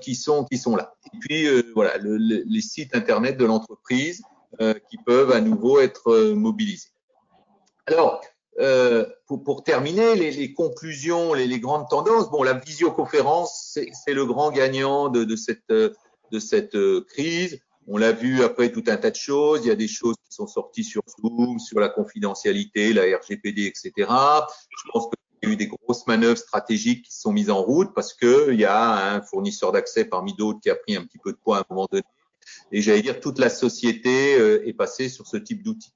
qui, 0.00 0.14
sont, 0.14 0.46
qui 0.46 0.56
sont 0.56 0.76
là. 0.76 0.94
Et 1.12 1.18
puis, 1.20 1.62
voilà, 1.74 1.98
le, 1.98 2.16
les 2.16 2.62
sites 2.62 2.96
Internet 2.96 3.36
de 3.36 3.44
l'entreprise, 3.44 4.22
qui 4.90 4.96
peuvent 5.04 5.32
à 5.32 5.40
nouveau 5.40 5.80
être 5.80 6.10
euh, 6.10 6.34
mobilisés. 6.34 6.88
Alors, 7.86 8.20
euh, 8.60 9.06
pour, 9.26 9.62
terminer, 9.62 10.16
les, 10.16 10.52
conclusions, 10.52 11.32
les, 11.34 11.60
grandes 11.60 11.88
tendances. 11.88 12.30
Bon, 12.30 12.42
la 12.42 12.54
visioconférence, 12.54 13.78
c'est 14.04 14.14
le 14.14 14.26
grand 14.26 14.50
gagnant 14.50 15.08
de, 15.08 15.24
de 15.24 15.36
cette, 15.36 15.70
de 15.70 16.38
cette 16.38 16.76
crise. 17.06 17.60
On 17.86 17.96
l'a 17.96 18.12
vu 18.12 18.42
après 18.42 18.70
tout 18.70 18.84
un 18.88 18.96
tas 18.96 19.10
de 19.10 19.16
choses. 19.16 19.60
Il 19.64 19.68
y 19.68 19.70
a 19.70 19.76
des 19.76 19.88
choses 19.88 20.16
qui 20.16 20.34
sont 20.34 20.46
sorties 20.46 20.84
sur 20.84 21.02
Zoom, 21.20 21.58
sur 21.58 21.80
la 21.80 21.88
confidentialité, 21.88 22.92
la 22.92 23.04
RGPD, 23.16 23.66
etc. 23.66 23.92
Je 23.96 24.90
pense 24.92 25.06
qu'il 25.06 25.48
y 25.48 25.52
a 25.52 25.54
eu 25.54 25.56
des 25.56 25.68
grosses 25.68 26.06
manœuvres 26.06 26.36
stratégiques 26.36 27.06
qui 27.06 27.16
sont 27.16 27.32
mises 27.32 27.50
en 27.50 27.62
route 27.62 27.94
parce 27.94 28.12
qu'il 28.12 28.60
y 28.60 28.64
a 28.64 29.14
un 29.14 29.22
fournisseur 29.22 29.72
d'accès 29.72 30.04
parmi 30.04 30.34
d'autres 30.34 30.60
qui 30.60 30.68
a 30.68 30.74
pris 30.74 30.96
un 30.96 31.04
petit 31.04 31.18
peu 31.18 31.32
de 31.32 31.38
poids 31.38 31.58
à 31.58 31.60
un 31.60 31.64
moment 31.70 31.86
donné 31.90 32.02
et 32.72 32.82
j'allais 32.82 33.02
dire 33.02 33.20
toute 33.20 33.38
la 33.38 33.50
société 33.50 34.34
euh, 34.38 34.66
est 34.66 34.72
passée 34.72 35.08
sur 35.08 35.26
ce 35.26 35.36
type 35.36 35.62
d'outils. 35.62 35.92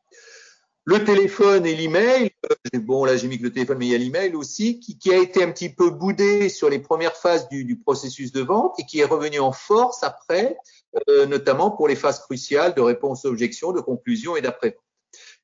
Le 0.84 1.04
téléphone 1.04 1.64
et 1.64 1.76
l'email, 1.76 2.30
euh, 2.50 2.80
bon 2.80 3.04
là 3.04 3.16
j'ai 3.16 3.28
mis 3.28 3.38
que 3.38 3.44
le 3.44 3.52
téléphone, 3.52 3.78
mais 3.78 3.86
il 3.86 3.92
y 3.92 3.94
a 3.94 3.98
l'email 3.98 4.34
aussi, 4.34 4.80
qui, 4.80 4.98
qui, 4.98 5.12
a 5.12 5.18
été 5.18 5.42
un 5.42 5.52
petit 5.52 5.68
peu 5.68 5.90
boudé 5.90 6.48
sur 6.48 6.68
les 6.68 6.80
premières 6.80 7.14
phases 7.14 7.48
du, 7.48 7.64
du, 7.64 7.78
processus 7.78 8.32
de 8.32 8.40
vente 8.40 8.74
et 8.80 8.84
qui 8.84 8.98
est 8.98 9.04
revenu 9.04 9.38
en 9.38 9.52
force 9.52 10.02
après, 10.02 10.56
euh, 11.08 11.26
notamment 11.26 11.70
pour 11.70 11.86
les 11.86 11.94
phases 11.94 12.18
cruciales 12.20 12.74
de 12.74 12.80
réponse 12.80 13.24
aux 13.24 13.28
objections, 13.28 13.72
de 13.72 13.80
conclusion 13.80 14.36
et 14.36 14.40
d'après-vente. 14.40 14.82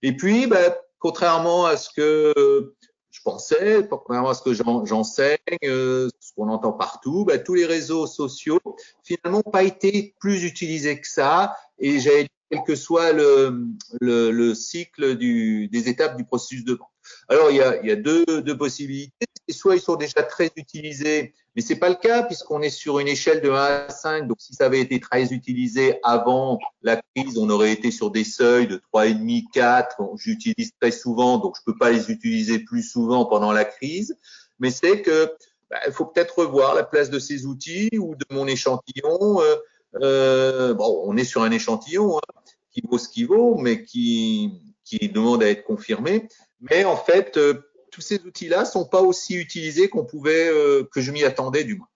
Et 0.02 0.16
puis, 0.16 0.46
ben, 0.46 0.74
contrairement 0.98 1.66
à 1.66 1.76
ce 1.76 1.90
que 1.94 2.74
je 3.10 3.20
pensais, 3.22 3.86
contrairement 3.88 4.30
à 4.30 4.34
ce 4.34 4.42
que 4.42 4.52
j'enseigne, 4.52 5.38
euh, 5.64 6.08
ce 6.20 6.32
qu'on 6.34 6.48
entend 6.48 6.72
partout, 6.72 7.24
bah, 7.24 7.38
tous 7.38 7.54
les 7.54 7.66
réseaux 7.66 8.06
sociaux, 8.06 8.60
finalement, 9.02 9.42
n'ont 9.44 9.50
pas 9.50 9.62
été 9.62 10.14
plus 10.20 10.44
utilisés 10.44 11.00
que 11.00 11.08
ça. 11.08 11.56
Et 11.78 12.00
j'avais 12.00 12.24
dit, 12.24 12.30
quel 12.50 12.62
que 12.64 12.76
soit 12.76 13.12
le, 13.12 13.66
le, 14.00 14.30
le 14.30 14.54
cycle 14.54 15.16
du, 15.16 15.68
des 15.68 15.88
étapes 15.88 16.16
du 16.16 16.24
processus 16.24 16.64
de 16.64 16.74
vente. 16.74 16.88
Alors, 17.28 17.50
il 17.50 17.56
y 17.56 17.62
a, 17.62 17.80
il 17.82 17.88
y 17.88 17.92
a 17.92 17.96
deux, 17.96 18.24
deux 18.26 18.56
possibilités. 18.56 19.26
Soit 19.50 19.76
ils 19.76 19.80
sont 19.80 19.96
déjà 19.96 20.22
très 20.22 20.50
utilisés, 20.56 21.32
Mais 21.58 21.62
c'est 21.62 21.74
pas 21.74 21.88
le 21.88 21.96
cas 21.96 22.22
puisqu'on 22.22 22.62
est 22.62 22.70
sur 22.70 23.00
une 23.00 23.08
échelle 23.08 23.40
de 23.40 23.50
1 23.50 23.54
à 23.56 23.88
5. 23.88 24.28
Donc, 24.28 24.36
si 24.38 24.54
ça 24.54 24.66
avait 24.66 24.78
été 24.78 25.00
très 25.00 25.32
utilisé 25.32 25.98
avant 26.04 26.60
la 26.82 27.02
crise, 27.16 27.36
on 27.36 27.50
aurait 27.50 27.72
été 27.72 27.90
sur 27.90 28.12
des 28.12 28.22
seuils 28.22 28.68
de 28.68 28.80
3,5, 28.94 29.46
4. 29.52 29.96
J'utilise 30.14 30.70
très 30.80 30.92
souvent, 30.92 31.38
donc 31.38 31.56
je 31.56 31.62
peux 31.66 31.76
pas 31.76 31.90
les 31.90 32.12
utiliser 32.12 32.60
plus 32.60 32.84
souvent 32.84 33.24
pendant 33.24 33.50
la 33.50 33.64
crise. 33.64 34.16
Mais 34.60 34.70
c'est 34.70 35.02
que 35.02 35.32
bah, 35.68 35.80
il 35.84 35.92
faut 35.92 36.06
peut-être 36.06 36.38
revoir 36.38 36.76
la 36.76 36.84
place 36.84 37.10
de 37.10 37.18
ces 37.18 37.44
outils 37.44 37.90
ou 37.98 38.14
de 38.14 38.24
mon 38.30 38.46
échantillon. 38.46 39.40
Euh, 39.42 39.56
euh, 40.00 40.74
bon, 40.74 41.02
on 41.06 41.16
est 41.16 41.24
sur 41.24 41.42
un 41.42 41.50
échantillon 41.50 42.18
hein, 42.18 42.40
qui 42.70 42.82
vaut 42.88 42.98
ce 42.98 43.08
qu'il 43.08 43.26
vaut, 43.26 43.56
mais 43.56 43.82
qui, 43.82 44.62
qui 44.84 45.08
demande 45.08 45.42
à 45.42 45.50
être 45.50 45.64
confirmé. 45.64 46.28
Mais 46.60 46.84
en 46.84 46.96
fait, 46.96 47.36
euh, 47.36 47.67
tous 47.98 48.02
ces 48.02 48.20
outils-là 48.24 48.64
sont 48.64 48.84
pas 48.84 49.02
aussi 49.02 49.34
utilisés 49.34 49.88
qu'on 49.88 50.04
pouvait, 50.04 50.48
euh, 50.48 50.84
que 50.92 51.00
je 51.00 51.10
m'y 51.10 51.24
attendais 51.24 51.64
du 51.64 51.74
moins. 51.74 51.88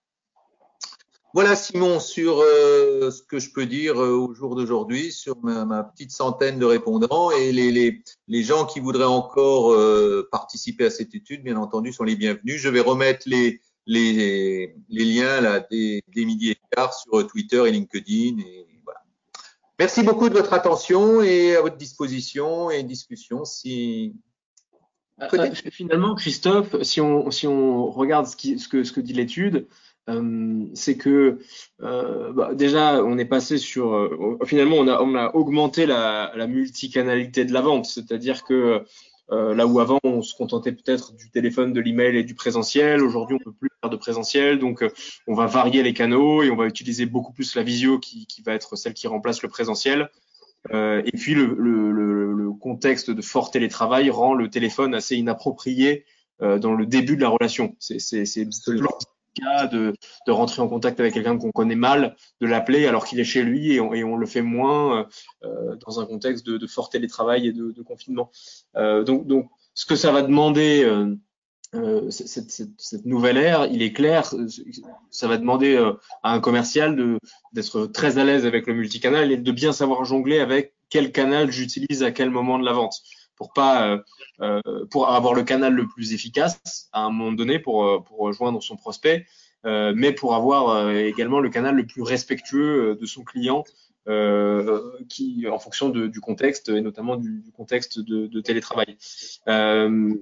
Voilà 1.33 1.55
Simon 1.55 2.01
sur 2.01 2.41
euh, 2.41 3.09
ce 3.09 3.23
que 3.23 3.39
je 3.39 3.51
peux 3.53 3.65
dire 3.65 3.95
au 3.95 4.33
jour 4.33 4.55
d'aujourd'hui 4.55 5.13
sur 5.13 5.37
ma, 5.41 5.83
petite 5.83 6.11
centaine 6.11 6.59
de 6.59 6.65
répondants 6.65 7.31
et 7.31 7.53
les, 7.53 8.43
gens 8.43 8.65
qui 8.65 8.81
voudraient 8.81 9.05
encore 9.05 9.75
participer 10.29 10.85
à 10.85 10.91
cette 10.91 11.15
étude, 11.15 11.41
bien 11.41 11.55
entendu, 11.55 11.93
sont 11.93 12.03
les 12.03 12.17
bienvenus. 12.17 12.61
Je 12.61 12.69
vais 12.69 12.81
remettre 12.81 13.27
les, 13.27 13.61
liens 14.89 15.41
là 15.41 15.61
des, 15.71 16.03
des 16.13 16.25
midi 16.25 16.51
et 16.51 16.57
quart 16.69 16.93
sur 16.93 17.25
Twitter 17.25 17.63
et 17.65 17.71
LinkedIn 17.71 18.43
Merci 19.79 20.03
beaucoup 20.03 20.29
de 20.29 20.35
votre 20.35 20.53
attention 20.53 21.23
et 21.23 21.55
à 21.55 21.61
votre 21.61 21.77
disposition 21.77 22.69
et 22.69 22.83
discussion 22.83 23.43
si. 23.43 24.13
Euh, 25.21 25.51
finalement, 25.71 26.15
Christophe, 26.15 26.81
si 26.81 26.99
on, 26.99 27.29
si 27.29 27.47
on 27.47 27.91
regarde 27.91 28.25
ce, 28.25 28.35
qui, 28.35 28.59
ce, 28.59 28.67
que, 28.67 28.83
ce 28.83 28.91
que 28.91 28.99
dit 28.99 29.13
l'étude, 29.13 29.67
euh, 30.09 30.65
c'est 30.73 30.97
que 30.97 31.39
euh, 31.81 32.33
bah, 32.33 32.53
déjà 32.53 33.01
on 33.03 33.17
est 33.17 33.25
passé 33.25 33.57
sur 33.57 33.93
euh, 33.93 34.37
finalement 34.43 34.75
on 34.75 34.87
a, 34.89 35.01
on 35.01 35.15
a 35.15 35.33
augmenté 35.33 35.85
la, 35.85 36.33
la 36.35 36.47
multicanalité 36.47 37.45
de 37.45 37.53
la 37.53 37.61
vente, 37.61 37.85
c'est-à-dire 37.85 38.43
que 38.43 38.83
euh, 39.31 39.55
là 39.55 39.65
où 39.65 39.79
avant 39.79 39.99
on 40.03 40.21
se 40.21 40.35
contentait 40.35 40.73
peut-être 40.73 41.15
du 41.15 41.31
téléphone, 41.31 41.71
de 41.71 41.79
l'email 41.79 42.17
et 42.17 42.23
du 42.23 42.35
présentiel, 42.35 43.01
aujourd'hui 43.01 43.37
on 43.39 43.43
peut 43.43 43.53
plus 43.53 43.69
faire 43.79 43.89
de 43.89 43.95
présentiel, 43.95 44.59
donc 44.59 44.83
euh, 44.83 44.89
on 45.27 45.35
va 45.35 45.45
varier 45.45 45.83
les 45.83 45.93
canaux 45.93 46.43
et 46.43 46.51
on 46.51 46.57
va 46.57 46.65
utiliser 46.65 47.05
beaucoup 47.05 47.31
plus 47.31 47.55
la 47.55 47.63
visio 47.63 47.97
qui, 47.99 48.27
qui 48.27 48.41
va 48.41 48.53
être 48.53 48.75
celle 48.75 48.93
qui 48.93 49.07
remplace 49.07 49.41
le 49.41 49.47
présentiel. 49.47 50.09
Euh, 50.71 51.01
et 51.05 51.17
puis 51.17 51.33
le, 51.33 51.55
le, 51.57 51.91
le, 51.91 52.51
contexte 52.53 53.11
de 53.11 53.21
fort 53.21 53.51
télétravail 53.51 54.09
rend 54.09 54.33
le 54.33 54.49
téléphone 54.49 54.95
assez 54.95 55.17
inapproprié 55.17 56.05
euh, 56.41 56.57
dans 56.59 56.73
le 56.73 56.85
début 56.85 57.17
de 57.17 57.21
la 57.21 57.29
relation. 57.29 57.75
C'est 57.79 57.99
cas 59.33 59.67
de, 59.67 59.93
de 60.27 60.31
rentrer 60.31 60.61
en 60.61 60.67
contact 60.67 60.99
avec 60.99 61.13
quelqu'un 61.13 61.37
qu'on 61.37 61.51
connaît 61.51 61.75
mal, 61.75 62.15
de 62.41 62.47
l'appeler 62.47 62.85
alors 62.85 63.05
qu'il 63.05 63.19
est 63.19 63.25
chez 63.25 63.43
lui 63.43 63.73
et 63.73 63.81
on, 63.81 63.93
et 63.93 64.03
on, 64.03 64.15
le 64.15 64.25
fait 64.25 64.41
moins 64.41 65.07
euh, 65.43 65.75
dans 65.85 65.99
un 65.99 66.05
contexte 66.05 66.45
de, 66.45 66.57
de, 66.57 66.67
fort 66.67 66.89
télétravail 66.89 67.47
et 67.47 67.51
de, 67.51 67.71
de 67.71 67.81
confinement. 67.81 68.31
Euh, 68.75 69.03
donc, 69.03 69.27
donc, 69.27 69.49
ce 69.73 69.85
que 69.85 69.95
ça 69.95 70.11
va 70.11 70.21
demander, 70.21 70.87
euh, 71.75 72.01
euh 72.05 72.11
cette, 72.11 72.51
cette, 72.51 72.69
cette, 72.77 73.05
nouvelle 73.05 73.37
ère, 73.37 73.67
il 73.67 73.81
est 73.81 73.93
clair, 73.93 74.33
ça 75.09 75.27
va 75.27 75.37
demander 75.37 75.75
euh, 75.75 75.93
à 76.23 76.33
un 76.33 76.39
commercial 76.39 77.17
d'être 77.53 77.87
très 77.87 78.17
à 78.17 78.23
l'aise 78.23 78.45
avec 78.45 78.67
le 78.67 78.73
multicanal 78.73 79.31
et 79.31 79.37
de 79.37 79.51
bien 79.51 79.73
savoir 79.73 80.05
jongler 80.05 80.39
avec 80.39 80.73
quel 80.89 81.11
canal 81.11 81.51
j'utilise 81.51 82.03
à 82.03 82.11
quel 82.11 82.29
moment 82.29 82.59
de 82.59 82.65
la 82.65 82.73
vente 82.73 83.01
pour 83.35 83.53
pas 83.53 83.87
euh, 83.87 83.97
euh, 84.41 84.85
pour 84.89 85.09
avoir 85.09 85.33
le 85.33 85.43
canal 85.43 85.73
le 85.73 85.87
plus 85.87 86.13
efficace 86.13 86.89
à 86.91 87.01
un 87.01 87.09
moment 87.09 87.31
donné 87.31 87.59
pour 87.59 87.85
euh, 87.85 87.99
pour 87.99 88.19
rejoindre 88.19 88.61
son 88.61 88.75
prospect, 88.75 89.25
mais 89.65 90.11
pour 90.11 90.35
avoir 90.35 90.91
également 90.91 91.39
le 91.39 91.49
canal 91.49 91.75
le 91.75 91.85
plus 91.85 92.01
respectueux 92.01 92.97
de 92.99 93.05
son 93.05 93.23
client 93.23 93.63
qui, 95.07 95.47
en 95.49 95.57
fonction 95.57 95.87
de, 95.87 96.07
du 96.07 96.19
contexte 96.19 96.67
et 96.67 96.81
notamment 96.81 97.15
du, 97.15 97.39
du 97.39 97.51
contexte 97.53 97.97
de, 97.99 98.27
de 98.27 98.41
télétravail. 98.41 98.97
Euh, 99.47 100.13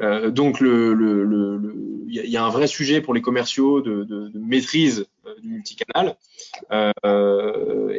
euh, 0.00 0.30
donc, 0.30 0.60
le, 0.60 0.94
le, 0.94 1.24
le, 1.24 1.74
il 2.08 2.14
y, 2.14 2.36
a 2.36 2.44
un 2.44 2.50
vrai 2.50 2.66
sujet 2.66 3.00
pour 3.00 3.14
les 3.14 3.22
commerciaux 3.22 3.80
de, 3.80 4.04
de, 4.04 4.28
de 4.28 4.38
maîtrise 4.38 5.06
du 5.42 5.48
multicanal 5.48 6.16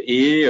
et 0.06 0.46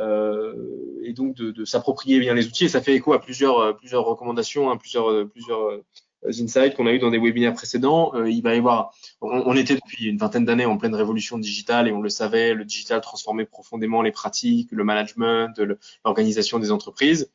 euh, 0.00 0.54
et 1.02 1.12
donc 1.12 1.36
de, 1.36 1.50
de 1.50 1.64
s'approprier 1.64 2.18
bien 2.18 2.34
les 2.34 2.46
outils. 2.46 2.64
Et 2.64 2.68
ça 2.68 2.80
fait 2.80 2.94
écho 2.94 3.12
à 3.12 3.20
plusieurs, 3.20 3.58
euh, 3.58 3.72
plusieurs 3.72 4.04
recommandations, 4.04 4.70
hein, 4.70 4.76
plusieurs, 4.76 5.10
euh, 5.10 5.24
plusieurs 5.24 5.80
insights 6.26 6.74
qu'on 6.74 6.86
a 6.86 6.92
eu 6.92 6.98
dans 6.98 7.10
des 7.10 7.18
webinaires 7.18 7.54
précédents. 7.54 8.12
il 8.24 8.42
va 8.42 8.54
y 8.54 8.58
avoir, 8.58 8.94
on, 9.20 9.28
on 9.28 9.54
était 9.54 9.74
depuis 9.74 10.06
une 10.06 10.16
vingtaine 10.16 10.46
d'années 10.46 10.64
en 10.64 10.78
pleine 10.78 10.94
révolution 10.94 11.38
digitale 11.38 11.86
et 11.86 11.92
on 11.92 12.00
le 12.00 12.08
savait, 12.08 12.54
le 12.54 12.64
digital 12.64 13.02
transformait 13.02 13.44
profondément 13.44 14.00
les 14.00 14.10
pratiques, 14.10 14.70
le 14.72 14.84
management, 14.84 15.60
l'organisation 16.04 16.58
des 16.58 16.72
entreprises. 16.72 17.30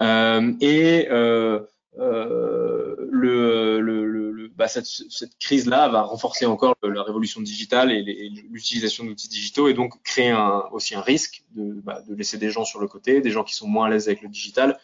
Euh, 0.00 0.52
et 0.60 1.08
euh, 1.10 1.60
euh, 1.98 2.96
le, 3.10 3.80
le, 3.80 4.06
le, 4.06 4.48
bah 4.48 4.68
cette, 4.68 4.86
cette 4.86 5.38
crise-là 5.38 5.88
va 5.88 6.02
renforcer 6.02 6.46
encore 6.46 6.74
la 6.82 7.02
révolution 7.02 7.40
digitale 7.40 7.92
et 7.92 8.02
l'utilisation 8.50 9.04
d'outils 9.04 9.28
digitaux 9.28 9.68
et 9.68 9.74
donc 9.74 10.02
créer 10.02 10.30
un, 10.30 10.64
aussi 10.72 10.94
un 10.94 11.02
risque 11.02 11.44
de, 11.54 11.74
bah, 11.82 12.02
de, 12.08 12.14
laisser 12.14 12.38
des 12.38 12.50
gens 12.50 12.64
sur 12.64 12.80
le 12.80 12.88
côté, 12.88 13.20
des 13.20 13.30
gens 13.30 13.44
qui 13.44 13.54
sont 13.54 13.68
moins 13.68 13.86
à 13.86 13.90
l'aise 13.90 14.08
avec 14.08 14.22
le 14.22 14.28
digital 14.28 14.78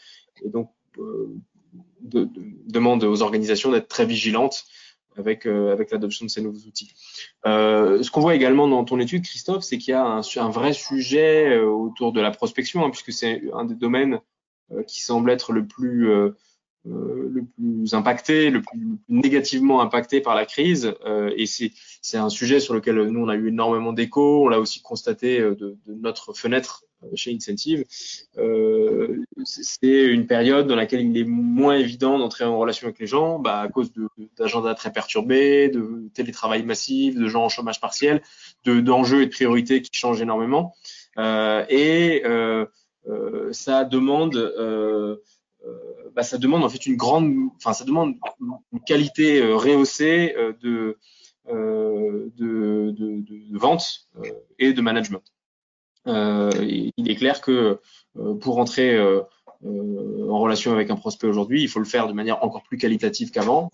et 0.44 0.50
donc 0.50 0.70
euh, 0.98 1.34
de, 2.00 2.24
de, 2.24 2.42
demande 2.66 3.04
aux 3.04 3.22
organisations 3.22 3.70
d'être 3.70 3.88
très 3.88 4.04
vigilantes 4.04 4.66
avec, 5.16 5.46
euh, 5.46 5.72
avec 5.72 5.90
l'adoption 5.90 6.26
de 6.26 6.30
ces 6.30 6.40
nouveaux 6.40 6.66
outils. 6.66 6.92
Euh, 7.46 8.02
ce 8.02 8.10
qu'on 8.10 8.20
voit 8.20 8.34
également 8.34 8.68
dans 8.68 8.84
ton 8.84 9.00
étude, 9.00 9.24
Christophe, 9.24 9.64
c'est 9.64 9.78
qu'il 9.78 9.92
y 9.92 9.94
a 9.94 10.04
un, 10.04 10.20
un, 10.20 10.50
vrai 10.50 10.72
sujet 10.72 11.56
euh, 11.56 11.66
autour 11.66 12.12
de 12.12 12.20
la 12.20 12.30
prospection, 12.30 12.84
hein, 12.84 12.90
puisque 12.90 13.12
c'est 13.12 13.42
un 13.52 13.64
des 13.64 13.74
domaines 13.74 14.20
euh, 14.72 14.82
qui 14.84 15.02
semble 15.02 15.30
être 15.30 15.52
le 15.52 15.66
plus 15.66 16.10
euh, 16.10 16.36
le 16.88 17.44
plus 17.44 17.94
impacté, 17.94 18.51
le 18.51 18.62
plus, 18.62 18.98
négativement 19.09 19.81
impacté 19.81 20.20
par 20.20 20.35
la 20.35 20.46
crise. 20.46 20.94
Euh, 21.05 21.33
et 21.37 21.46
c'est, 21.46 21.72
un 22.16 22.29
sujet 22.29 22.61
sur 22.61 22.74
lequel 22.74 22.96
nous, 22.96 23.20
on 23.20 23.29
a 23.29 23.35
eu 23.35 23.48
énormément 23.48 23.92
d'échos. 23.92 24.44
On 24.44 24.48
l'a 24.48 24.61
aussi 24.61 24.81
constaté 24.83 25.40
euh, 25.40 25.55
de, 25.55 25.77
de, 25.87 25.94
notre 25.94 26.33
fenêtre 26.33 26.85
chez 27.14 27.33
Incentive. 27.33 27.85
Euh, 28.38 29.22
c'est 29.44 30.05
une 30.07 30.27
période 30.27 30.66
dans 30.66 30.74
laquelle 30.74 31.01
il 31.01 31.16
est 31.16 31.24
moins 31.24 31.77
évident 31.77 32.18
d'entrer 32.18 32.44
en 32.44 32.59
relation 32.59 32.87
avec 32.88 32.98
les 32.98 33.07
gens 33.07 33.38
bah, 33.38 33.61
à 33.61 33.68
cause 33.68 33.92
d'agendas 34.37 34.74
très 34.74 34.92
perturbés, 34.92 35.68
de 35.68 36.09
télétravail 36.14 36.64
massif, 36.64 37.14
de 37.14 37.29
gens 37.29 37.44
en 37.44 37.48
chômage 37.48 37.81
partiel, 37.81 38.22
de, 38.64 38.81
d'enjeux 38.81 39.22
et 39.22 39.27
de 39.27 39.31
priorités 39.31 39.81
qui 39.81 39.90
changent 39.92 40.20
énormément. 40.20 40.74
Euh, 41.18 41.64
et 41.68 42.22
euh, 43.09 43.53
ça 43.53 43.85
demande 43.85 44.37
euh, 44.37 45.16
bah, 46.18 46.24
ça 46.24 46.36
demande 46.36 46.64
en 46.64 46.68
fait 46.68 46.84
une 46.86 46.96
grande, 46.96 47.32
enfin 47.56 47.72
ça 47.72 47.84
demande 47.84 48.16
une 48.72 48.80
qualité 48.80 49.40
euh, 49.40 49.54
rehaussée 49.54 50.34
euh, 50.36 50.52
de, 50.60 50.98
de, 52.36 53.56
vente 53.56 54.08
et 54.58 54.72
de 54.72 54.80
management. 54.80 55.22
il 56.06 56.92
est 56.96 57.14
clair 57.14 57.40
que 57.40 57.80
pour 58.40 58.58
entrer 58.58 58.98
en 59.00 60.38
relation 60.38 60.72
avec 60.72 60.90
un 60.90 60.96
prospect 60.96 61.28
aujourd'hui, 61.28 61.62
il 61.62 61.68
faut 61.68 61.78
le 61.78 61.84
faire 61.84 62.08
de 62.08 62.12
manière 62.12 62.42
encore 62.44 62.64
plus 62.64 62.78
qualitative 62.78 63.30
qu'avant. 63.30 63.70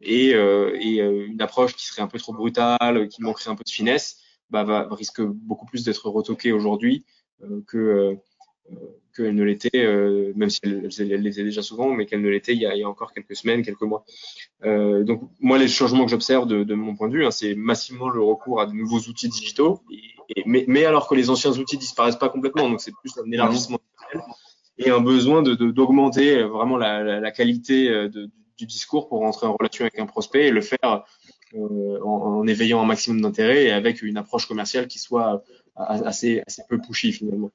et, 0.00 0.30
et 0.30 1.00
une 1.00 1.42
approche 1.42 1.76
qui 1.76 1.86
serait 1.86 2.02
un 2.02 2.08
peu 2.08 2.18
trop 2.18 2.32
brutale, 2.32 3.08
qui 3.08 3.22
manquerait 3.22 3.50
un 3.50 3.56
peu 3.56 3.64
de 3.64 3.70
finesse, 3.70 4.18
bah, 4.48 4.64
va, 4.64 4.88
risque 4.90 5.20
beaucoup 5.20 5.66
plus 5.66 5.84
d'être 5.84 6.08
retoquée 6.08 6.52
aujourd'hui 6.52 7.04
que 7.66 8.18
qu'elle 9.14 9.34
ne 9.34 9.44
l'était, 9.44 9.84
euh, 9.84 10.32
même 10.34 10.50
si 10.50 10.60
elle, 10.64 10.90
elle 10.98 11.22
l'était 11.22 11.44
déjà 11.44 11.62
souvent, 11.62 11.92
mais 11.92 12.06
qu'elle 12.06 12.20
ne 12.20 12.28
l'était 12.28 12.52
il, 12.52 12.68
il, 12.74 12.78
y 12.78 12.82
a 12.82 12.88
encore 12.88 13.12
quelques 13.12 13.36
semaines, 13.36 13.62
quelques 13.62 13.82
mois. 13.82 14.04
Euh, 14.64 15.04
donc 15.04 15.22
moi, 15.40 15.58
les 15.58 15.68
changements 15.68 16.04
que 16.04 16.10
j'observe 16.10 16.46
de, 16.46 16.74
mon 16.74 16.96
point 16.96 17.08
de 17.08 17.14
vue, 17.14 17.24
hein, 17.24 17.30
c'est 17.30 17.54
massivement 17.54 18.08
le 18.08 18.22
recours 18.22 18.60
à 18.60 18.66
de 18.66 18.72
nouveaux 18.72 19.00
outils 19.00 19.28
digitaux, 19.28 19.80
mais, 20.46 20.84
alors 20.84 21.08
que 21.08 21.14
les 21.14 21.30
anciens 21.30 21.52
outils 21.52 21.78
disparaissent 21.78 22.16
pas 22.16 22.28
complètement, 22.28 22.68
donc 22.68 22.80
c'est 22.80 22.94
plus 23.02 23.16
un 23.18 23.30
élargissement 23.30 23.78
et 24.78 24.90
un 24.90 25.00
besoin 25.00 25.42
d'augmenter 25.42 26.42
vraiment 26.42 26.76
la, 26.76 27.30
qualité 27.30 27.88
euh, 27.88 28.08
du 28.08 28.66
discours 28.66 29.08
pour 29.08 29.20
rentrer 29.20 29.46
en 29.46 29.56
relation 29.56 29.84
avec 29.84 29.98
un 29.98 30.06
prospect 30.06 30.48
et 30.48 30.50
le 30.50 30.60
faire 30.60 31.04
euh, 31.54 32.00
en, 32.02 32.44
éveillant 32.46 32.82
un 32.82 32.86
maximum 32.86 33.20
d'intérêt 33.20 33.66
et 33.66 33.70
avec 33.70 34.02
une 34.02 34.16
approche 34.16 34.46
commerciale 34.46 34.88
qui 34.88 34.98
soit 34.98 35.44
assez 35.76 36.42
peu 36.68 36.80
pushy 36.80 37.12
finalement. 37.12 37.52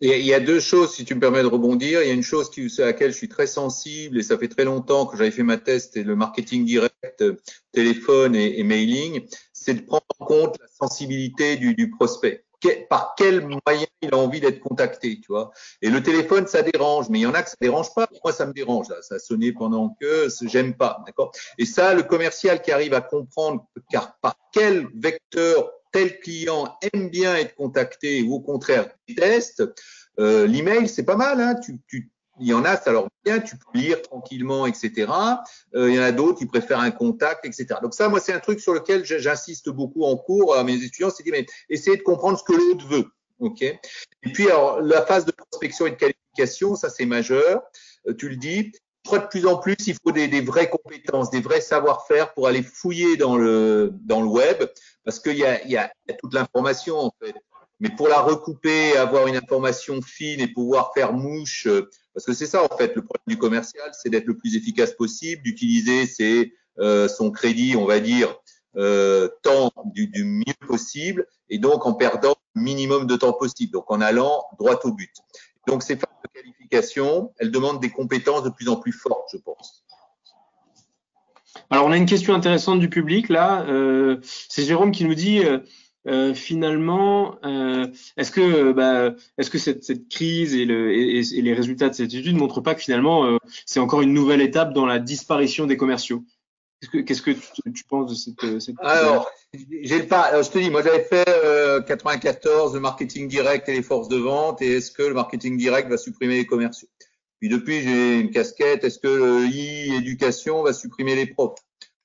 Il 0.00 0.24
y 0.24 0.32
a 0.32 0.38
deux 0.38 0.60
choses, 0.60 0.94
si 0.94 1.04
tu 1.04 1.16
me 1.16 1.20
permets 1.20 1.42
de 1.42 1.48
rebondir. 1.48 2.02
Il 2.02 2.08
y 2.08 2.10
a 2.10 2.14
une 2.14 2.22
chose 2.22 2.50
qui, 2.50 2.68
à 2.80 2.86
laquelle 2.86 3.10
je 3.10 3.16
suis 3.16 3.28
très 3.28 3.48
sensible, 3.48 4.18
et 4.18 4.22
ça 4.22 4.38
fait 4.38 4.48
très 4.48 4.64
longtemps 4.64 5.06
que 5.06 5.16
j'avais 5.16 5.32
fait 5.32 5.42
ma 5.42 5.58
test, 5.58 5.96
et 5.96 6.04
le 6.04 6.14
marketing 6.14 6.64
direct, 6.64 7.24
téléphone 7.72 8.36
et, 8.36 8.62
mailing, 8.62 9.26
c'est 9.52 9.74
de 9.74 9.80
prendre 9.80 10.06
en 10.20 10.24
compte 10.24 10.58
la 10.60 10.68
sensibilité 10.68 11.56
du 11.56 11.90
prospect. 11.90 12.44
Par 12.88 13.14
quel 13.16 13.46
moyen 13.46 13.86
il 14.02 14.12
a 14.12 14.16
envie 14.16 14.40
d'être 14.40 14.60
contacté, 14.60 15.20
tu 15.20 15.28
vois. 15.28 15.50
Et 15.82 15.90
le 15.90 16.02
téléphone, 16.02 16.46
ça 16.46 16.62
dérange, 16.62 17.08
mais 17.08 17.20
il 17.20 17.22
y 17.22 17.26
en 17.26 17.34
a 17.34 17.42
que 17.42 17.50
ça 17.50 17.56
dérange 17.60 17.94
pas. 17.94 18.08
Moi, 18.24 18.32
ça 18.32 18.46
me 18.46 18.52
dérange, 18.52 18.88
là. 18.88 18.96
Ça 19.02 19.18
sonné 19.18 19.52
pendant 19.52 19.96
que 20.00 20.28
j'aime 20.42 20.74
pas, 20.74 21.02
d'accord. 21.06 21.32
Et 21.58 21.64
ça, 21.64 21.94
le 21.94 22.02
commercial 22.02 22.62
qui 22.62 22.72
arrive 22.72 22.94
à 22.94 23.00
comprendre 23.00 23.66
car 23.90 24.18
par 24.20 24.36
quel 24.52 24.88
vecteur 24.94 25.70
tel 25.92 26.20
client 26.20 26.76
aime 26.92 27.08
bien 27.08 27.36
être 27.36 27.54
contacté 27.54 28.22
ou 28.22 28.34
au 28.34 28.40
contraire 28.40 28.88
déteste, 29.06 29.62
euh, 30.20 30.46
l'email, 30.46 30.88
c'est 30.88 31.04
pas 31.04 31.16
mal. 31.16 31.40
Hein. 31.40 31.54
Tu, 31.64 31.80
tu, 31.86 32.10
il 32.40 32.46
y 32.46 32.54
en 32.54 32.64
a, 32.64 32.76
ça 32.76 32.92
leur 32.92 33.08
bien, 33.24 33.40
tu 33.40 33.56
peux 33.56 33.78
lire 33.78 34.02
tranquillement, 34.02 34.66
etc. 34.66 35.10
Euh, 35.74 35.90
il 35.90 35.96
y 35.96 35.98
en 35.98 36.02
a 36.02 36.12
d'autres 36.12 36.38
qui 36.38 36.46
préfèrent 36.46 36.80
un 36.80 36.90
contact, 36.90 37.44
etc. 37.44 37.80
Donc 37.82 37.94
ça, 37.94 38.08
moi, 38.08 38.20
c'est 38.20 38.32
un 38.32 38.40
truc 38.40 38.60
sur 38.60 38.74
lequel 38.74 39.04
j'insiste 39.04 39.68
beaucoup 39.68 40.04
en 40.04 40.16
cours 40.16 40.56
à 40.56 40.64
mes 40.64 40.74
étudiants, 40.74 41.10
c'est 41.10 41.24
de 41.24 41.30
mais 41.30 41.46
essayez 41.68 41.96
de 41.96 42.02
comprendre 42.02 42.38
ce 42.38 42.44
que 42.44 42.52
l'autre 42.52 42.86
veut. 42.86 43.06
ok? 43.40 43.62
Et 43.62 44.32
puis, 44.32 44.46
alors, 44.46 44.80
la 44.80 45.04
phase 45.04 45.24
de 45.24 45.32
prospection 45.32 45.86
et 45.86 45.90
de 45.90 45.96
qualification, 45.96 46.74
ça, 46.74 46.88
c'est 46.88 47.06
majeur. 47.06 47.62
Euh, 48.08 48.14
tu 48.14 48.28
le 48.28 48.36
dis. 48.36 48.72
Je 49.04 49.10
crois 49.10 49.20
de 49.20 49.28
plus 49.28 49.46
en 49.46 49.56
plus, 49.56 49.76
il 49.86 49.94
faut 49.94 50.12
des, 50.12 50.28
des 50.28 50.42
vraies 50.42 50.68
compétences, 50.68 51.30
des 51.30 51.40
vrais 51.40 51.62
savoir-faire 51.62 52.34
pour 52.34 52.46
aller 52.46 52.62
fouiller 52.62 53.16
dans 53.16 53.36
le, 53.36 53.90
dans 54.02 54.20
le 54.20 54.26
web, 54.26 54.62
parce 55.02 55.18
qu'il 55.18 55.38
y 55.38 55.44
a, 55.46 55.66
y 55.66 55.78
a 55.78 55.90
toute 56.18 56.34
l'information, 56.34 56.98
en 56.98 57.10
fait. 57.22 57.34
Mais 57.80 57.90
pour 57.90 58.08
la 58.08 58.20
recouper, 58.20 58.96
avoir 58.96 59.28
une 59.28 59.36
information 59.36 60.02
fine 60.02 60.40
et 60.40 60.48
pouvoir 60.48 60.92
faire 60.94 61.12
mouche, 61.12 61.66
euh, 61.66 61.88
parce 62.12 62.26
que 62.26 62.32
c'est 62.32 62.46
ça 62.46 62.64
en 62.64 62.76
fait 62.76 62.96
le 62.96 63.02
problème 63.02 63.24
du 63.28 63.38
commercial, 63.38 63.88
c'est 63.92 64.10
d'être 64.10 64.26
le 64.26 64.36
plus 64.36 64.56
efficace 64.56 64.92
possible, 64.92 65.42
d'utiliser 65.42 66.06
ses, 66.06 66.52
euh, 66.80 67.08
son 67.08 67.30
crédit, 67.30 67.76
on 67.76 67.86
va 67.86 68.00
dire, 68.00 68.36
euh, 68.76 69.28
temps 69.42 69.72
du, 69.86 70.08
du, 70.08 70.24
mieux 70.24 70.54
possible, 70.66 71.26
et 71.48 71.58
donc 71.58 71.86
en 71.86 71.94
perdant 71.94 72.34
le 72.54 72.62
minimum 72.62 73.06
de 73.06 73.16
temps 73.16 73.32
possible, 73.32 73.72
donc 73.72 73.90
en 73.90 74.00
allant 74.00 74.44
droit 74.58 74.78
au 74.84 74.92
but. 74.92 75.12
Donc 75.66 75.82
ces 75.82 75.96
phases 75.96 76.08
de 76.24 76.40
qualification, 76.40 77.32
elles 77.38 77.50
demandent 77.50 77.80
des 77.80 77.90
compétences 77.90 78.42
de 78.42 78.50
plus 78.50 78.68
en 78.68 78.76
plus 78.76 78.92
fortes, 78.92 79.28
je 79.32 79.38
pense. 79.38 79.84
Alors 81.70 81.86
on 81.86 81.92
a 81.92 81.96
une 81.96 82.06
question 82.06 82.34
intéressante 82.34 82.80
du 82.80 82.88
public 82.88 83.28
là. 83.28 83.64
Euh, 83.68 84.18
c'est 84.22 84.62
Jérôme 84.62 84.92
qui 84.92 85.04
nous 85.04 85.14
dit 85.14 85.42
euh, 86.06 86.32
finalement, 86.32 87.38
euh, 87.44 87.86
est-ce 88.16 88.30
que, 88.30 88.72
bah, 88.72 89.14
est-ce 89.36 89.50
que 89.50 89.58
cette, 89.58 89.84
cette, 89.84 90.08
crise 90.08 90.54
et, 90.54 90.64
le, 90.64 90.94
et, 90.94 91.18
et, 91.18 91.42
les 91.42 91.52
résultats 91.52 91.88
de 91.88 91.94
cette 91.94 92.14
étude 92.14 92.34
ne 92.34 92.38
montrent 92.38 92.60
pas 92.60 92.74
que 92.74 92.80
finalement, 92.80 93.26
euh, 93.26 93.36
c'est 93.66 93.80
encore 93.80 94.00
une 94.00 94.14
nouvelle 94.14 94.40
étape 94.40 94.72
dans 94.72 94.86
la 94.86 95.00
disparition 95.00 95.66
des 95.66 95.76
commerciaux? 95.76 96.24
Qu'est-ce 96.92 97.22
que, 97.22 97.32
que 97.32 97.38
tu, 97.40 97.72
tu, 97.72 97.84
penses 97.84 98.10
de 98.10 98.14
cette, 98.14 98.60
cette 98.60 98.76
Alors, 98.80 99.28
j'ai 99.82 100.04
pas. 100.04 100.20
Alors, 100.20 100.44
je 100.44 100.50
te 100.50 100.58
dis, 100.58 100.70
moi, 100.70 100.82
j'avais 100.82 101.02
fait 101.02 101.26
94 101.88 102.74
le 102.74 102.80
marketing 102.80 103.26
direct 103.26 103.68
et 103.68 103.72
les 103.72 103.82
forces 103.82 104.06
de 104.06 104.16
vente. 104.16 104.62
Et 104.62 104.74
est-ce 104.74 104.92
que 104.92 105.02
le 105.02 105.14
marketing 105.14 105.56
direct 105.56 105.90
va 105.90 105.98
supprimer 105.98 106.36
les 106.36 106.46
commerciaux? 106.46 106.86
Puis 107.40 107.48
depuis, 107.48 107.82
j'ai 107.82 108.20
une 108.20 108.30
casquette. 108.30 108.84
Est-ce 108.84 109.00
que 109.00 109.08
le 109.08 109.46
e-éducation 109.48 110.62
va 110.62 110.72
supprimer 110.72 111.16
les 111.16 111.26
profs 111.26 111.58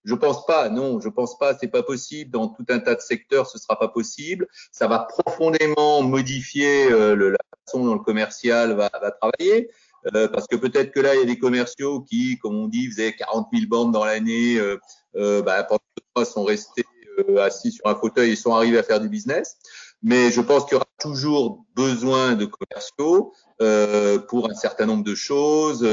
je 0.06 0.16
pense 0.16 0.46
pas, 0.46 0.70
non, 0.70 1.00
je 1.00 1.10
pense 1.10 1.38
pas, 1.38 1.58
c'est 1.58 1.68
pas 1.68 1.84
possible. 1.84 2.32
Dans 2.32 2.48
tout 2.50 2.66
un 2.70 2.80
tas 2.80 2.96
de 2.96 3.02
secteurs, 3.02 3.48
ce 3.48 3.58
sera 3.58 3.78
pas 3.80 3.88
possible. 3.88 4.48
Ça 4.72 4.88
va 4.88 5.00
profondément 5.00 6.02
modifier 6.02 6.92
euh, 6.92 7.16
le, 7.16 7.30
la 7.30 7.38
façon 7.66 7.86
dont 7.86 7.94
le 7.94 8.00
commercial 8.00 8.74
va, 8.74 8.90
va 9.02 9.12
travailler. 9.12 9.70
Euh, 10.14 10.28
parce 10.28 10.48
que 10.48 10.56
peut-être 10.56 10.92
que 10.92 11.00
là, 11.00 11.16
il 11.16 11.20
y 11.20 11.24
a 11.24 11.26
des 11.26 11.40
commerciaux 11.40 12.02
qui, 12.02 12.38
comme 12.40 12.56
on 12.56 12.68
dit, 12.68 12.90
faisaient 12.90 13.14
40 13.14 13.48
000 13.54 13.66
bandes 13.68 13.94
dans 13.94 14.04
l'année, 14.04 14.58
euh, 14.58 14.78
euh, 15.16 15.42
bah, 15.42 15.64
pendant 15.64 15.80
deux 15.98 16.04
mois, 16.16 16.26
sont 16.26 16.44
restés 16.44 16.84
euh, 17.30 17.42
assis 17.42 17.72
sur 17.72 17.86
un 17.88 17.96
fauteuil 17.96 18.32
et 18.32 18.36
sont 18.36 18.54
arrivés 18.54 18.78
à 18.78 18.84
faire 18.84 19.00
du 19.00 19.08
business. 19.08 19.58
Mais 20.02 20.32
je 20.32 20.42
pense 20.42 20.66
qu'il 20.66 20.74
y 20.74 20.76
aura 20.76 20.88
toujours 21.00 21.64
besoin 21.76 22.36
de 22.36 22.46
commerciaux 22.46 23.34
euh, 23.62 24.20
pour 24.20 24.50
un 24.50 24.56
certain 24.56 24.86
nombre 24.86 25.04
de 25.04 25.16
choses. 25.16 25.88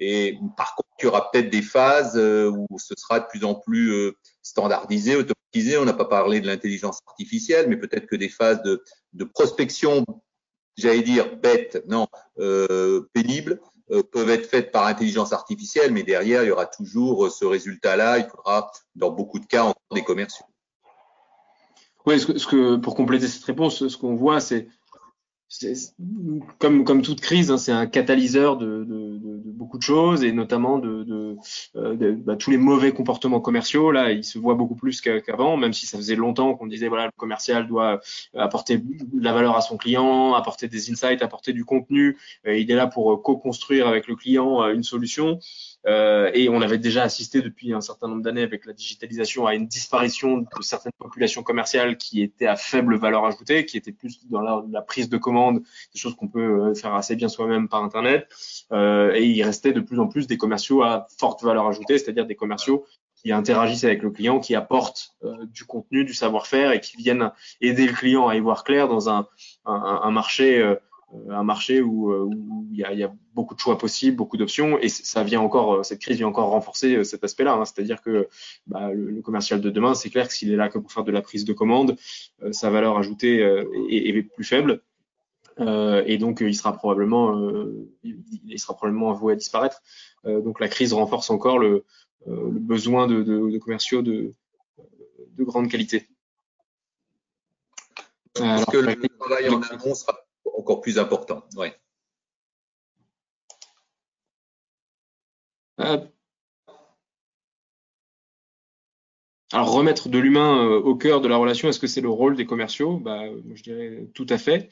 Et 0.00 0.38
par 0.56 0.74
contre, 0.76 0.88
il 1.00 1.04
y 1.04 1.08
aura 1.08 1.30
peut-être 1.30 1.50
des 1.50 1.62
phases 1.62 2.16
euh, 2.16 2.50
où 2.50 2.78
ce 2.78 2.94
sera 2.96 3.20
de 3.20 3.26
plus 3.26 3.44
en 3.44 3.54
plus 3.54 3.92
euh, 3.92 4.16
standardisé, 4.42 5.16
automatisé. 5.16 5.76
On 5.78 5.84
n'a 5.84 5.92
pas 5.92 6.04
parlé 6.04 6.40
de 6.40 6.46
l'intelligence 6.46 7.00
artificielle, 7.06 7.68
mais 7.68 7.76
peut-être 7.76 8.06
que 8.06 8.16
des 8.16 8.28
phases 8.28 8.62
de, 8.62 9.24
prospection, 9.24 10.04
j'allais 10.76 11.02
dire 11.02 11.36
bête, 11.36 11.82
non, 11.88 12.06
euh, 12.38 13.08
pénible, 13.12 13.60
peuvent 14.12 14.28
être 14.28 14.46
faites 14.46 14.70
par 14.70 14.84
intelligence 14.84 15.32
artificielle, 15.32 15.92
mais 15.92 16.02
derrière, 16.02 16.42
il 16.44 16.48
y 16.48 16.50
aura 16.50 16.66
toujours 16.66 17.32
ce 17.32 17.46
résultat-là. 17.46 18.18
Il 18.18 18.26
faudra, 18.26 18.70
dans 18.94 19.10
beaucoup 19.10 19.38
de 19.38 19.46
cas, 19.46 19.62
encore 19.62 19.82
des 19.94 20.04
commerciaux. 20.04 20.44
Oui, 22.04 22.20
ce 22.20 22.26
que, 22.26 22.38
ce 22.38 22.46
que, 22.46 22.76
pour 22.76 22.94
compléter 22.94 23.26
cette 23.26 23.44
réponse, 23.44 23.88
ce 23.88 23.96
qu'on 23.96 24.14
voit, 24.14 24.40
c'est 24.40 24.68
comme, 26.58 26.84
comme 26.84 27.02
toute 27.02 27.20
crise, 27.20 27.50
hein, 27.50 27.56
c'est 27.56 27.72
un 27.72 27.86
catalyseur 27.86 28.58
de, 28.58 28.84
de, 28.84 29.18
de, 29.18 29.42
beaucoup 29.46 29.78
de 29.78 29.82
choses 29.82 30.22
et 30.22 30.32
notamment 30.32 30.78
de, 30.78 31.36
euh, 31.76 32.16
bah, 32.24 32.36
tous 32.36 32.50
les 32.50 32.58
mauvais 32.58 32.92
comportements 32.92 33.40
commerciaux. 33.40 33.90
Là, 33.90 34.12
il 34.12 34.24
se 34.24 34.38
voit 34.38 34.54
beaucoup 34.54 34.74
plus 34.74 35.00
qu'avant, 35.00 35.56
même 35.56 35.72
si 35.72 35.86
ça 35.86 35.96
faisait 35.96 36.16
longtemps 36.16 36.54
qu'on 36.54 36.66
disait 36.66 36.88
voilà 36.88 37.06
le 37.06 37.12
commercial 37.16 37.66
doit 37.66 38.00
apporter 38.36 38.78
de 38.78 39.24
la 39.24 39.32
valeur 39.32 39.56
à 39.56 39.62
son 39.62 39.78
client, 39.78 40.34
apporter 40.34 40.68
des 40.68 40.90
insights, 40.90 41.22
apporter 41.22 41.52
du 41.52 41.64
contenu. 41.64 42.18
il 42.44 42.70
est 42.70 42.74
là 42.74 42.86
pour 42.86 43.22
co-construire 43.22 43.88
avec 43.88 44.06
le 44.06 44.16
client 44.16 44.62
euh, 44.62 44.74
une 44.74 44.82
solution. 44.82 45.38
Euh, 45.88 46.30
et 46.34 46.48
on 46.48 46.60
avait 46.60 46.78
déjà 46.78 47.02
assisté 47.02 47.40
depuis 47.40 47.72
un 47.72 47.80
certain 47.80 48.08
nombre 48.08 48.22
d'années 48.22 48.42
avec 48.42 48.66
la 48.66 48.74
digitalisation 48.74 49.46
à 49.46 49.54
une 49.54 49.66
disparition 49.66 50.38
de 50.38 50.46
certaines 50.60 50.92
populations 50.98 51.42
commerciales 51.42 51.96
qui 51.96 52.22
étaient 52.22 52.46
à 52.46 52.56
faible 52.56 52.96
valeur 52.96 53.24
ajoutée, 53.24 53.64
qui 53.64 53.78
étaient 53.78 53.92
plus 53.92 54.20
dans 54.28 54.40
la, 54.40 54.82
prise 54.82 55.08
de 55.08 55.16
commande, 55.16 55.60
des 55.94 55.98
choses 55.98 56.14
qu'on 56.14 56.28
peut 56.28 56.68
euh, 56.70 56.74
faire 56.74 56.94
assez 56.94 57.16
bien 57.16 57.28
soi-même 57.28 57.68
par 57.68 57.82
Internet. 57.82 58.28
Euh, 58.72 59.14
et 59.14 59.24
il 59.24 59.42
restait 59.42 59.72
de 59.72 59.80
plus 59.80 59.98
en 59.98 60.08
plus 60.08 60.26
des 60.26 60.36
commerciaux 60.36 60.82
à 60.82 61.06
forte 61.18 61.42
valeur 61.42 61.66
ajoutée, 61.66 61.98
c'est-à-dire 61.98 62.26
des 62.26 62.36
commerciaux 62.36 62.84
qui 63.16 63.32
interagissent 63.32 63.84
avec 63.84 64.02
le 64.02 64.10
client, 64.10 64.38
qui 64.38 64.54
apportent 64.54 65.16
du 65.52 65.64
contenu, 65.64 66.04
du 66.04 66.14
savoir-faire 66.14 66.70
et 66.70 66.80
qui 66.80 66.96
viennent 66.96 67.32
aider 67.60 67.88
le 67.88 67.92
client 67.92 68.28
à 68.28 68.36
y 68.36 68.40
voir 68.40 68.62
clair 68.62 68.86
dans 68.86 69.10
un, 69.10 69.26
marché 70.12 70.76
un 71.30 71.42
marché 71.42 71.80
où, 71.80 72.12
euh, 72.12 72.28
il, 72.70 72.76
y 72.76 72.96
y 72.98 73.02
a, 73.02 73.12
beaucoup 73.34 73.54
de 73.54 73.60
choix 73.60 73.78
possibles, 73.78 74.16
beaucoup 74.16 74.36
d'options, 74.36 74.78
et 74.78 74.88
ça 74.88 75.22
vient 75.22 75.40
encore, 75.40 75.74
euh, 75.74 75.82
cette 75.82 76.00
crise 76.00 76.16
vient 76.16 76.26
encore 76.26 76.50
renforcer 76.50 77.04
cet 77.04 77.24
aspect-là. 77.24 77.54
Hein. 77.54 77.64
C'est-à-dire 77.64 78.02
que 78.02 78.28
bah, 78.66 78.92
le, 78.92 79.10
le, 79.10 79.22
commercial 79.22 79.60
de 79.60 79.70
demain, 79.70 79.94
c'est 79.94 80.10
clair 80.10 80.28
que 80.28 80.34
s'il 80.34 80.52
est 80.52 80.56
là 80.56 80.68
que 80.68 80.78
pour 80.78 80.92
faire 80.92 81.04
de 81.04 81.12
la 81.12 81.22
prise 81.22 81.44
de 81.44 81.52
commande, 81.52 81.96
euh, 82.42 82.52
sa 82.52 82.70
valeur 82.70 82.98
ajoutée 82.98 83.38
est, 83.38 84.08
est, 84.08 84.22
plus 84.22 84.44
faible, 84.44 84.82
euh, 85.60 86.02
et 86.06 86.18
donc 86.18 86.40
il 86.40 86.54
sera 86.54 86.72
probablement, 86.72 87.36
il 88.02 88.58
sera 88.58 88.74
probablement 88.76 89.12
voué 89.12 89.32
à 89.32 89.36
disparaître. 89.36 89.80
donc 90.24 90.60
la 90.60 90.68
crise 90.68 90.92
renforce 90.92 91.30
encore 91.30 91.58
le, 91.58 91.84
le 92.26 92.60
besoin 92.60 93.06
de, 93.06 93.22
de, 93.22 93.50
de, 93.50 93.58
commerciaux 93.58 94.02
de, 94.02 94.34
de 95.36 95.44
grande 95.44 95.68
qualité. 95.68 96.08
Alors, 98.40 98.66
que 98.66 98.76
le 98.76 99.08
travail 99.18 99.48
en 99.48 99.60
amont 99.62 99.94
sera 99.94 100.27
encore 100.58 100.80
plus 100.80 100.98
important. 100.98 101.44
Euh, 105.80 105.98
alors 109.52 109.72
remettre 109.72 110.08
de 110.08 110.18
l'humain 110.18 110.64
euh, 110.64 110.80
au 110.80 110.96
cœur 110.96 111.20
de 111.20 111.28
la 111.28 111.36
relation, 111.36 111.68
est-ce 111.68 111.78
que 111.78 111.86
c'est 111.86 112.00
le 112.00 112.08
rôle 112.08 112.36
des 112.36 112.46
commerciaux? 112.46 112.98
Bah, 112.98 113.22
Je 113.54 113.62
dirais 113.62 114.08
tout 114.14 114.26
à 114.28 114.38
fait. 114.38 114.68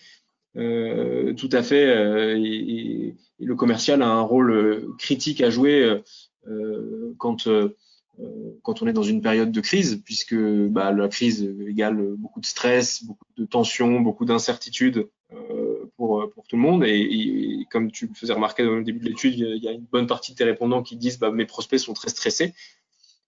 Euh, 0.57 1.35
tout 1.35 1.51
à 1.53 1.62
fait. 1.62 2.37
Et, 2.38 3.14
le 3.38 3.55
commercial 3.55 4.03
a 4.03 4.09
un 4.09 4.22
rôle 4.22 4.96
critique 4.99 5.42
à 5.42 5.51
jouer 5.51 6.03
quand 7.18 7.46
quand 8.62 8.83
on 8.83 8.87
est 8.87 8.92
dans 8.92 9.02
une 9.02 9.20
période 9.20 9.52
de 9.52 9.61
crise, 9.61 10.02
puisque 10.05 10.35
bah, 10.35 10.92
la 10.92 11.09
crise 11.09 11.55
égale 11.66 12.14
beaucoup 12.16 12.40
de 12.40 12.46
stress, 12.46 13.05
beaucoup 13.05 13.24
de 13.37 13.44
tensions, 13.44 14.00
beaucoup 14.00 14.24
d'incertitudes 14.24 15.09
euh, 15.33 15.90
pour, 15.96 16.33
tout 16.48 16.57
le 16.57 16.62
monde. 16.62 16.85
Et, 16.85 17.66
comme 17.70 17.90
tu 17.90 18.07
le 18.07 18.14
faisais 18.14 18.33
remarquer 18.33 18.62
le 18.62 18.85
début 18.85 19.00
de 19.00 19.07
l'étude, 19.07 19.35
il 19.38 19.62
y 19.62 19.68
a 19.68 19.72
une 19.72 19.85
bonne 19.85 20.07
partie 20.07 20.33
de 20.33 20.37
tes 20.37 20.44
répondants 20.44 20.83
qui 20.83 20.96
disent 20.96 21.18
bah, 21.18 21.31
mes 21.31 21.46
prospects 21.46 21.81
sont 21.81 21.94
très 21.94 22.09
stressés. 22.09 22.55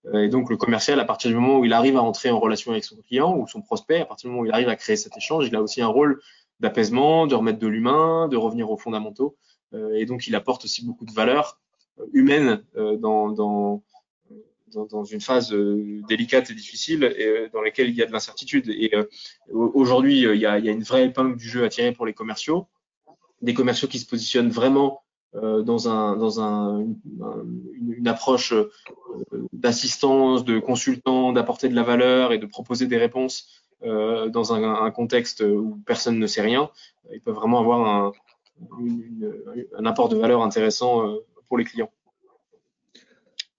Euh, 0.07 0.25
et 0.25 0.29
donc 0.29 0.49
le 0.49 0.57
commercial, 0.57 1.01
à 1.01 1.05
partir 1.05 1.31
du 1.31 1.37
moment 1.37 1.59
où 1.59 1.65
il 1.65 1.73
arrive 1.73 1.97
à 1.97 2.03
entrer 2.03 2.31
en 2.31 2.39
relation 2.39 2.71
avec 2.71 2.85
son 2.85 2.97
client 2.97 3.37
ou 3.37 3.47
son 3.49 3.63
prospect, 3.63 4.01
à 4.01 4.05
partir 4.05 4.29
du 4.29 4.31
moment 4.31 4.43
où 4.43 4.47
il 4.47 4.53
arrive 4.53 4.69
à 4.69 4.77
créer 4.77 4.97
cet 4.97 5.17
échange, 5.17 5.49
il 5.49 5.57
a 5.57 5.63
aussi 5.63 5.83
un 5.83 5.89
rôle 5.89 6.21
d'apaisement, 6.61 7.27
de 7.27 7.35
remettre 7.35 7.59
de 7.59 7.67
l'humain, 7.67 8.29
de 8.29 8.37
revenir 8.37 8.71
aux 8.71 8.77
fondamentaux. 8.77 9.37
Euh, 9.75 9.95
et 9.95 10.07
donc 10.07 10.27
il 10.29 10.35
apporte 10.35 10.65
aussi 10.65 10.85
beaucoup 10.85 11.05
de 11.05 11.13
valeur 11.13 11.59
humaine 12.13 12.63
dans 13.01 13.83
dans, 14.73 14.87
dans, 14.87 15.05
une 15.05 15.21
phase 15.21 15.53
euh, 15.53 16.01
délicate 16.09 16.51
et 16.51 16.55
difficile 16.55 17.05
et, 17.05 17.27
euh, 17.27 17.49
dans 17.53 17.61
laquelle 17.61 17.89
il 17.89 17.95
y 17.95 18.03
a 18.03 18.07
de 18.07 18.13
l'incertitude. 18.13 18.69
Et 18.69 18.95
euh, 18.95 19.05
aujourd'hui, 19.53 20.23
il 20.23 20.41
y, 20.41 20.47
a, 20.47 20.59
il 20.59 20.65
y, 20.65 20.69
a, 20.69 20.73
une 20.73 20.83
vraie 20.83 21.07
épingle 21.07 21.37
du 21.37 21.49
jeu 21.49 21.65
à 21.65 21.69
tirer 21.69 21.93
pour 21.93 22.07
les 22.07 22.15
commerciaux, 22.15 22.67
des 23.43 23.55
commerciaux 23.55 23.89
qui 23.89 23.99
se 23.99 24.07
positionnent 24.07 24.51
vraiment 24.51 25.03
dans, 25.35 25.91
un, 25.91 26.17
dans 26.17 26.41
un, 26.41 26.87
une, 27.75 28.09
approche 28.09 28.55
d'assistance, 29.53 30.43
de 30.43 30.59
consultant, 30.59 31.33
d'apporter 31.33 31.69
de 31.69 31.75
la 31.75 31.83
valeur 31.83 32.33
et 32.33 32.39
de 32.39 32.47
proposer 32.47 32.87
des 32.87 32.97
réponses 32.97 33.63
dans 33.83 34.55
un, 34.55 34.91
contexte 34.91 35.43
où 35.43 35.79
personne 35.85 36.19
ne 36.19 36.27
sait 36.27 36.41
rien, 36.41 36.71
ils 37.13 37.21
peuvent 37.21 37.35
vraiment 37.35 37.61
avoir 37.61 38.13
un 39.77 39.85
apport 39.85 40.09
de 40.09 40.17
valeur 40.17 40.43
intéressant 40.43 41.19
pour 41.47 41.59
les 41.59 41.65
clients. 41.65 41.91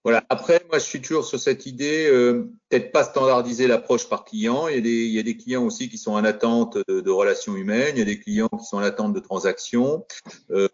Voilà. 0.03 0.23
Après, 0.29 0.61
moi, 0.69 0.79
je 0.79 0.85
suis 0.85 1.01
toujours 1.01 1.25
sur 1.25 1.39
cette 1.39 1.65
idée, 1.65 2.07
euh, 2.09 2.49
peut-être 2.69 2.91
pas 2.91 3.03
standardiser 3.03 3.67
l'approche 3.67 4.07
par 4.07 4.23
client. 4.23 4.69
Il 4.69 4.75
y, 4.75 4.77
a 4.77 4.81
des, 4.81 5.05
il 5.05 5.11
y 5.11 5.19
a 5.19 5.23
des 5.23 5.35
clients 5.35 5.65
aussi 5.65 5.89
qui 5.89 5.97
sont 5.97 6.13
en 6.13 6.23
attente 6.23 6.77
de, 6.87 7.01
de, 7.01 7.11
relations 7.11 7.55
humaines. 7.55 7.95
Il 7.95 7.99
y 7.99 8.03
a 8.03 8.05
des 8.05 8.19
clients 8.19 8.47
qui 8.47 8.65
sont 8.65 8.77
en 8.77 8.81
attente 8.81 9.13
de 9.13 9.19
transactions. 9.19 10.05
Euh, 10.51 10.69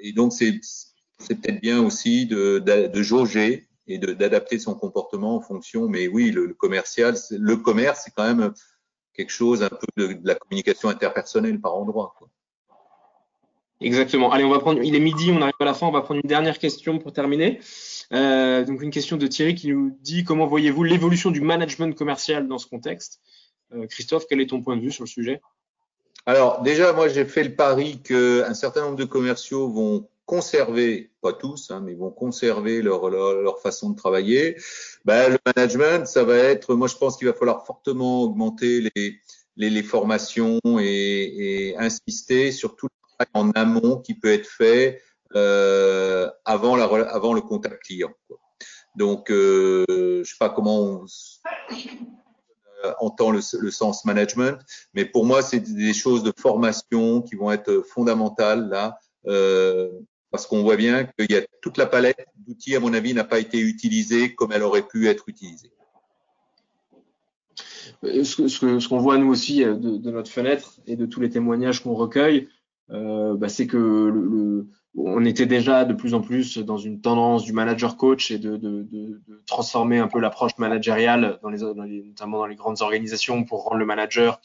et 0.00 0.12
donc, 0.12 0.32
c'est 0.32 0.58
peut-être 1.28 1.60
bien 1.60 1.82
aussi 1.82 2.26
de, 2.26 2.58
de, 2.58 3.02
jauger 3.02 3.68
et 3.86 3.98
d'adapter 3.98 4.58
son 4.58 4.74
comportement 4.74 5.36
en 5.36 5.40
fonction. 5.42 5.86
Mais 5.88 6.08
oui, 6.08 6.30
le, 6.30 6.54
commercial, 6.54 7.14
le 7.30 7.56
commerce, 7.56 8.02
c'est 8.04 8.12
quand 8.16 8.24
même 8.24 8.54
quelque 9.12 9.32
chose 9.32 9.62
un 9.62 9.68
peu 9.68 9.86
de, 9.98 10.14
de 10.14 10.26
la 10.26 10.34
communication 10.34 10.88
interpersonnelle 10.88 11.60
par 11.60 11.74
endroit. 11.74 12.14
Quoi. 12.16 12.30
Exactement. 13.82 14.30
Allez, 14.30 14.44
on 14.44 14.50
va 14.50 14.60
prendre. 14.60 14.82
Il 14.82 14.94
est 14.94 15.00
midi, 15.00 15.30
on 15.30 15.42
arrive 15.42 15.54
à 15.60 15.64
la 15.64 15.74
fin. 15.74 15.86
On 15.86 15.90
va 15.90 16.02
prendre 16.02 16.20
une 16.22 16.28
dernière 16.28 16.58
question 16.58 16.98
pour 16.98 17.12
terminer. 17.12 17.58
Euh, 18.12 18.64
donc 18.64 18.82
une 18.82 18.90
question 18.90 19.16
de 19.16 19.26
Thierry 19.26 19.54
qui 19.54 19.72
nous 19.72 19.96
dit 20.00 20.24
comment 20.24 20.46
voyez-vous 20.46 20.84
l'évolution 20.84 21.30
du 21.30 21.40
management 21.40 21.96
commercial 21.96 22.46
dans 22.46 22.58
ce 22.58 22.66
contexte? 22.66 23.20
Euh, 23.74 23.86
Christophe, 23.86 24.26
quel 24.28 24.40
est 24.40 24.50
ton 24.50 24.60
point 24.60 24.76
de 24.76 24.82
vue 24.82 24.92
sur 24.92 25.04
le 25.04 25.08
sujet? 25.08 25.40
Alors 26.26 26.62
déjà, 26.62 26.92
moi 26.92 27.08
j'ai 27.08 27.24
fait 27.24 27.44
le 27.44 27.54
pari 27.54 28.00
qu'un 28.02 28.54
certain 28.54 28.82
nombre 28.82 28.96
de 28.96 29.04
commerciaux 29.04 29.68
vont 29.68 30.08
conserver, 30.26 31.10
pas 31.20 31.32
tous, 31.32 31.70
hein, 31.70 31.82
mais 31.84 31.94
vont 31.94 32.10
conserver 32.10 32.80
leur, 32.80 33.60
façon 33.60 33.90
de 33.90 33.96
travailler. 33.96 34.56
Ben, 35.04 35.32
le 35.32 35.38
management, 35.44 36.06
ça 36.06 36.24
va 36.24 36.36
être, 36.36 36.74
moi 36.74 36.88
je 36.88 36.96
pense 36.96 37.16
qu'il 37.16 37.26
va 37.26 37.34
falloir 37.34 37.66
fortement 37.66 38.22
augmenter 38.22 38.88
les, 39.56 39.82
formations 39.82 40.60
et, 40.78 41.74
insister 41.78 42.52
sur 42.52 42.76
tout 42.76 42.86
le 42.86 43.26
travail 43.26 43.28
en 43.34 43.50
amont 43.60 43.96
qui 43.98 44.14
peut 44.14 44.32
être 44.32 44.48
fait 44.48 45.02
euh, 45.34 46.30
avant, 46.44 46.76
le 46.76 47.40
contact 47.40 47.82
client. 47.84 48.10
Donc, 48.96 49.30
euh, 49.30 49.84
je 49.88 50.24
sais 50.24 50.36
pas 50.38 50.50
comment 50.50 50.80
on 50.80 51.06
euh, 52.84 52.92
entend 53.00 53.30
le, 53.30 53.40
sens 53.40 54.04
management, 54.04 54.58
mais 54.94 55.04
pour 55.04 55.24
moi, 55.24 55.42
c'est 55.42 55.60
des 55.60 55.94
choses 55.94 56.22
de 56.22 56.32
formation 56.36 57.22
qui 57.22 57.36
vont 57.36 57.50
être 57.50 57.82
fondamentales 57.88 58.68
là, 58.68 58.98
parce 60.30 60.46
qu'on 60.46 60.62
voit 60.62 60.76
bien 60.76 61.04
qu'il 61.04 61.30
y 61.30 61.36
a 61.36 61.42
toute 61.62 61.78
la 61.78 61.86
palette 61.86 62.26
d'outils, 62.36 62.76
à 62.76 62.80
mon 62.80 62.92
avis, 62.92 63.14
n'a 63.14 63.24
pas 63.24 63.38
été 63.38 63.58
utilisée 63.58 64.34
comme 64.34 64.52
elle 64.52 64.62
aurait 64.62 64.86
pu 64.86 65.08
être 65.08 65.28
utilisée. 65.28 65.70
Ce, 68.02 68.88
qu'on 68.88 68.98
voit 68.98 69.16
nous 69.16 69.30
aussi 69.30 69.64
de, 69.64 70.10
notre 70.10 70.30
fenêtre 70.30 70.80
et 70.86 70.96
de 70.96 71.06
tous 71.06 71.20
les 71.20 71.30
témoignages 71.30 71.82
qu'on 71.82 71.94
recueille, 71.94 72.48
bah, 72.88 73.48
c'est 73.48 73.66
que 73.66 73.76
le, 73.78 74.66
on 74.94 75.24
était 75.24 75.46
déjà 75.46 75.84
de 75.84 75.94
plus 75.94 76.14
en 76.14 76.20
plus 76.20 76.58
dans 76.58 76.76
une 76.76 77.00
tendance 77.00 77.44
du 77.44 77.52
manager 77.52 77.96
coach 77.96 78.30
et 78.30 78.38
de, 78.38 78.56
de, 78.56 78.82
de, 78.82 79.20
de 79.26 79.42
transformer 79.46 79.98
un 79.98 80.08
peu 80.08 80.20
l'approche 80.20 80.56
managériale, 80.58 81.38
dans 81.42 81.48
les, 81.48 81.60
notamment 81.60 82.38
dans 82.38 82.46
les 82.46 82.56
grandes 82.56 82.82
organisations, 82.82 83.44
pour 83.44 83.64
rendre 83.64 83.78
le 83.78 83.86
manager 83.86 84.40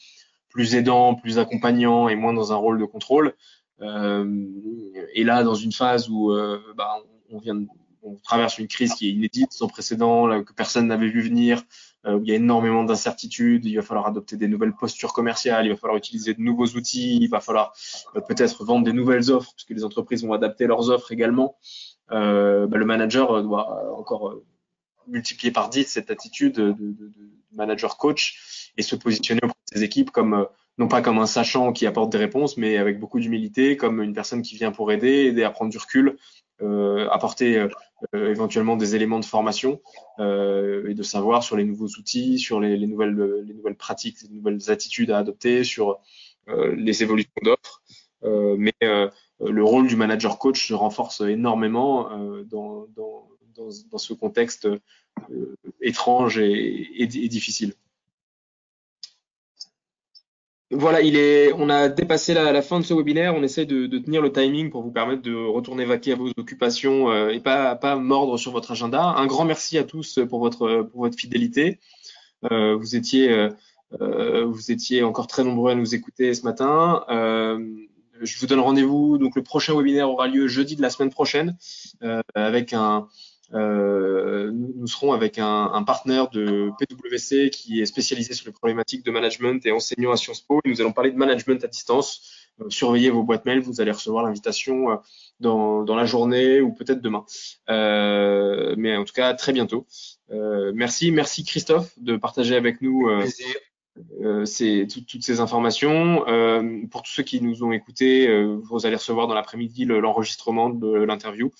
plus 0.48 0.74
aidant, 0.74 1.14
plus 1.14 1.38
accompagnant 1.38 2.08
et 2.08 2.16
moins 2.16 2.32
dans 2.32 2.52
un 2.52 2.56
rôle 2.56 2.78
de 2.80 2.86
contrôle. 2.86 3.34
Euh, 3.80 4.46
et 5.14 5.22
là, 5.22 5.44
dans 5.44 5.54
une 5.54 5.72
phase 5.72 6.08
où 6.08 6.32
euh, 6.32 6.58
bah, 6.76 6.96
on, 7.30 7.38
vient, 7.38 7.60
on 8.02 8.16
traverse 8.16 8.58
une 8.58 8.68
crise 8.68 8.94
qui 8.94 9.08
est 9.08 9.12
inédite, 9.12 9.52
sans 9.52 9.68
précédent, 9.68 10.26
là, 10.26 10.42
que 10.42 10.52
personne 10.54 10.86
n'avait 10.86 11.08
vu 11.08 11.20
venir, 11.20 11.62
où 12.06 12.22
il 12.22 12.28
y 12.28 12.32
a 12.32 12.36
énormément 12.36 12.84
d'incertitudes, 12.84 13.64
il 13.64 13.74
va 13.76 13.82
falloir 13.82 14.06
adopter 14.06 14.36
des 14.36 14.48
nouvelles 14.48 14.74
postures 14.74 15.12
commerciales, 15.12 15.66
il 15.66 15.70
va 15.70 15.76
falloir 15.76 15.96
utiliser 15.96 16.34
de 16.34 16.40
nouveaux 16.40 16.66
outils, 16.66 17.18
il 17.20 17.28
va 17.28 17.40
falloir 17.40 17.72
euh, 18.16 18.20
peut-être 18.20 18.64
vendre 18.64 18.84
des 18.84 18.92
nouvelles 18.92 19.30
offres, 19.30 19.52
puisque 19.54 19.70
les 19.70 19.84
entreprises 19.84 20.24
vont 20.24 20.32
adapter 20.32 20.66
leurs 20.66 20.90
offres 20.90 21.12
également. 21.12 21.56
Euh, 22.10 22.66
bah, 22.66 22.78
le 22.78 22.84
manager 22.84 23.42
doit 23.42 23.94
encore 23.96 24.36
multiplier 25.06 25.52
par 25.52 25.68
10 25.70 25.84
cette 25.84 26.10
attitude 26.10 26.54
de, 26.54 26.72
de, 26.72 26.92
de, 26.92 27.12
manager 27.52 27.96
coach 27.96 28.70
et 28.76 28.82
se 28.82 28.94
positionner 28.94 29.40
auprès 29.42 29.56
de 29.72 29.78
ses 29.78 29.82
équipes 29.82 30.10
comme 30.10 30.46
non 30.78 30.86
pas 30.86 31.02
comme 31.02 31.18
un 31.18 31.26
sachant 31.26 31.72
qui 31.72 31.86
apporte 31.86 32.10
des 32.12 32.18
réponses, 32.18 32.56
mais 32.56 32.76
avec 32.76 33.00
beaucoup 33.00 33.18
d'humilité, 33.18 33.76
comme 33.76 34.00
une 34.00 34.14
personne 34.14 34.42
qui 34.42 34.54
vient 34.54 34.70
pour 34.70 34.92
aider, 34.92 35.24
aider 35.26 35.42
à 35.42 35.50
prendre 35.50 35.70
du 35.70 35.78
recul, 35.78 36.10
euh, 36.10 36.14
apporter 37.10 37.56
euh, 38.14 38.30
éventuellement 38.30 38.76
des 38.76 38.94
éléments 38.94 39.20
de 39.20 39.24
formation 39.24 39.80
euh, 40.18 40.88
et 40.88 40.94
de 40.94 41.02
savoir 41.02 41.42
sur 41.42 41.56
les 41.56 41.64
nouveaux 41.64 41.86
outils, 41.86 42.38
sur 42.38 42.60
les, 42.60 42.76
les, 42.76 42.86
nouvelles, 42.86 43.42
les 43.44 43.54
nouvelles 43.54 43.76
pratiques, 43.76 44.22
les 44.22 44.28
nouvelles 44.28 44.70
attitudes 44.70 45.10
à 45.10 45.18
adopter, 45.18 45.64
sur 45.64 45.98
les 46.48 47.02
évolutions 47.02 47.30
d'offres. 47.42 47.82
mais 48.22 48.72
le 48.80 49.62
rôle 49.62 49.86
du 49.86 49.96
manager 49.96 50.38
coach 50.38 50.66
se 50.68 50.72
renforce 50.72 51.20
énormément 51.20 52.08
dans, 52.46 52.86
dans, 52.96 53.28
dans, 53.54 53.68
dans, 53.90 53.98
ce 53.98 54.14
contexte 54.14 54.66
étrange 55.82 56.38
et, 56.38 57.02
et, 57.02 57.02
et 57.02 57.28
difficile. 57.28 57.74
Voilà, 60.70 61.00
il 61.00 61.16
est, 61.16 61.50
on 61.54 61.70
a 61.70 61.88
dépassé 61.88 62.34
la, 62.34 62.60
fin 62.60 62.78
de 62.78 62.84
ce 62.84 62.92
webinaire. 62.92 63.34
On 63.34 63.42
essaie 63.42 63.64
de, 63.64 63.86
tenir 63.98 64.20
le 64.20 64.30
timing 64.30 64.70
pour 64.70 64.82
vous 64.82 64.90
permettre 64.90 65.22
de 65.22 65.34
retourner 65.34 65.86
vaquer 65.86 66.12
à 66.12 66.16
vos 66.16 66.28
occupations 66.36 67.10
euh, 67.10 67.30
et 67.30 67.40
pas, 67.40 67.96
mordre 67.96 68.36
sur 68.36 68.52
votre 68.52 68.72
agenda. 68.72 69.02
Un 69.02 69.26
grand 69.26 69.46
merci 69.46 69.78
à 69.78 69.84
tous 69.84 70.18
pour 70.28 70.40
votre, 70.40 70.82
pour 70.82 71.00
votre 71.00 71.16
fidélité. 71.16 71.80
Euh, 72.52 72.76
vous 72.76 72.96
étiez, 72.96 73.48
euh, 74.00 74.44
vous 74.44 74.70
étiez 74.70 75.02
encore 75.02 75.26
très 75.26 75.42
nombreux 75.42 75.72
à 75.72 75.74
nous 75.74 75.94
écouter 75.94 76.34
ce 76.34 76.42
matin. 76.42 77.02
Je 78.20 78.38
vous 78.38 78.46
donne 78.46 78.60
rendez-vous. 78.60 79.16
Donc 79.16 79.36
le 79.36 79.42
prochain 79.42 79.74
webinaire 79.74 80.10
aura 80.10 80.28
lieu 80.28 80.48
jeudi 80.48 80.76
de 80.76 80.82
la 80.82 80.90
semaine 80.90 81.10
prochaine 81.10 81.56
avec 82.34 82.74
un, 82.74 83.08
euh, 83.54 84.50
nous, 84.52 84.86
serons 84.86 85.12
avec 85.12 85.38
un, 85.38 85.70
un, 85.72 85.82
partenaire 85.82 86.28
de 86.28 86.70
PwC 86.78 87.50
qui 87.50 87.80
est 87.80 87.86
spécialisé 87.86 88.34
sur 88.34 88.46
les 88.46 88.52
problématiques 88.52 89.04
de 89.04 89.10
management 89.10 89.64
et 89.64 89.72
enseignant 89.72 90.12
à 90.12 90.16
Sciences 90.16 90.40
Po. 90.40 90.60
Et 90.64 90.68
nous 90.68 90.80
allons 90.80 90.92
parler 90.92 91.10
de 91.10 91.16
management 91.16 91.64
à 91.64 91.68
distance. 91.68 92.48
Euh, 92.60 92.68
surveillez 92.68 93.10
vos 93.10 93.22
boîtes 93.22 93.46
mail, 93.46 93.60
vous 93.60 93.80
allez 93.80 93.92
recevoir 93.92 94.24
l'invitation 94.24 94.90
euh, 94.90 94.96
dans, 95.40 95.82
dans, 95.82 95.96
la 95.96 96.04
journée 96.04 96.60
ou 96.60 96.72
peut-être 96.72 97.00
demain. 97.00 97.24
Euh, 97.70 98.74
mais 98.76 98.96
en 98.96 99.04
tout 99.04 99.14
cas, 99.14 99.32
très 99.34 99.52
bientôt. 99.52 99.86
merci, 100.30 101.10
merci 101.10 101.44
Christophe 101.44 101.98
de 101.98 102.16
partager 102.16 102.56
avec 102.56 102.82
nous. 102.82 103.08
Euh, 104.22 104.44
c'est 104.44 104.86
toutes 104.88 105.22
ces 105.22 105.40
informations. 105.40 106.26
Euh, 106.28 106.82
pour 106.90 107.02
tous 107.02 107.12
ceux 107.12 107.22
qui 107.22 107.40
nous 107.40 107.64
ont 107.64 107.72
écoutés, 107.72 108.28
euh, 108.28 108.58
vous 108.62 108.86
allez 108.86 108.96
recevoir 108.96 109.26
dans 109.26 109.34
l'après-midi 109.34 109.84
l'enregistrement 109.84 110.70
de 110.70 110.88
l'interview. 110.88 111.50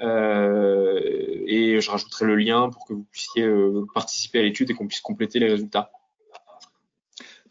Euh, 0.00 1.00
et 1.46 1.80
je 1.80 1.90
rajouterai 1.90 2.24
le 2.26 2.36
lien 2.36 2.68
pour 2.68 2.84
que 2.86 2.94
vous 2.94 3.06
puissiez 3.10 3.42
euh, 3.42 3.86
participer 3.94 4.40
à 4.40 4.42
l'étude 4.42 4.70
et 4.70 4.74
qu'on 4.74 4.88
puisse 4.88 5.00
compléter 5.00 5.38
les 5.38 5.48
résultats. 5.48 5.92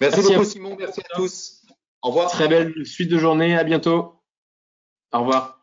Merci, 0.01 0.19
merci 0.19 0.33
beaucoup 0.33 0.45
Simon, 0.45 0.75
merci 0.77 0.99
à 0.99 1.15
tous. 1.15 1.61
Au 2.01 2.09
revoir. 2.09 2.29
Très 2.29 2.49
belle 2.49 2.85
suite 2.85 3.09
de 3.09 3.17
journée, 3.17 3.55
à 3.57 3.63
bientôt. 3.63 4.15
Au 5.13 5.19
revoir. 5.19 5.62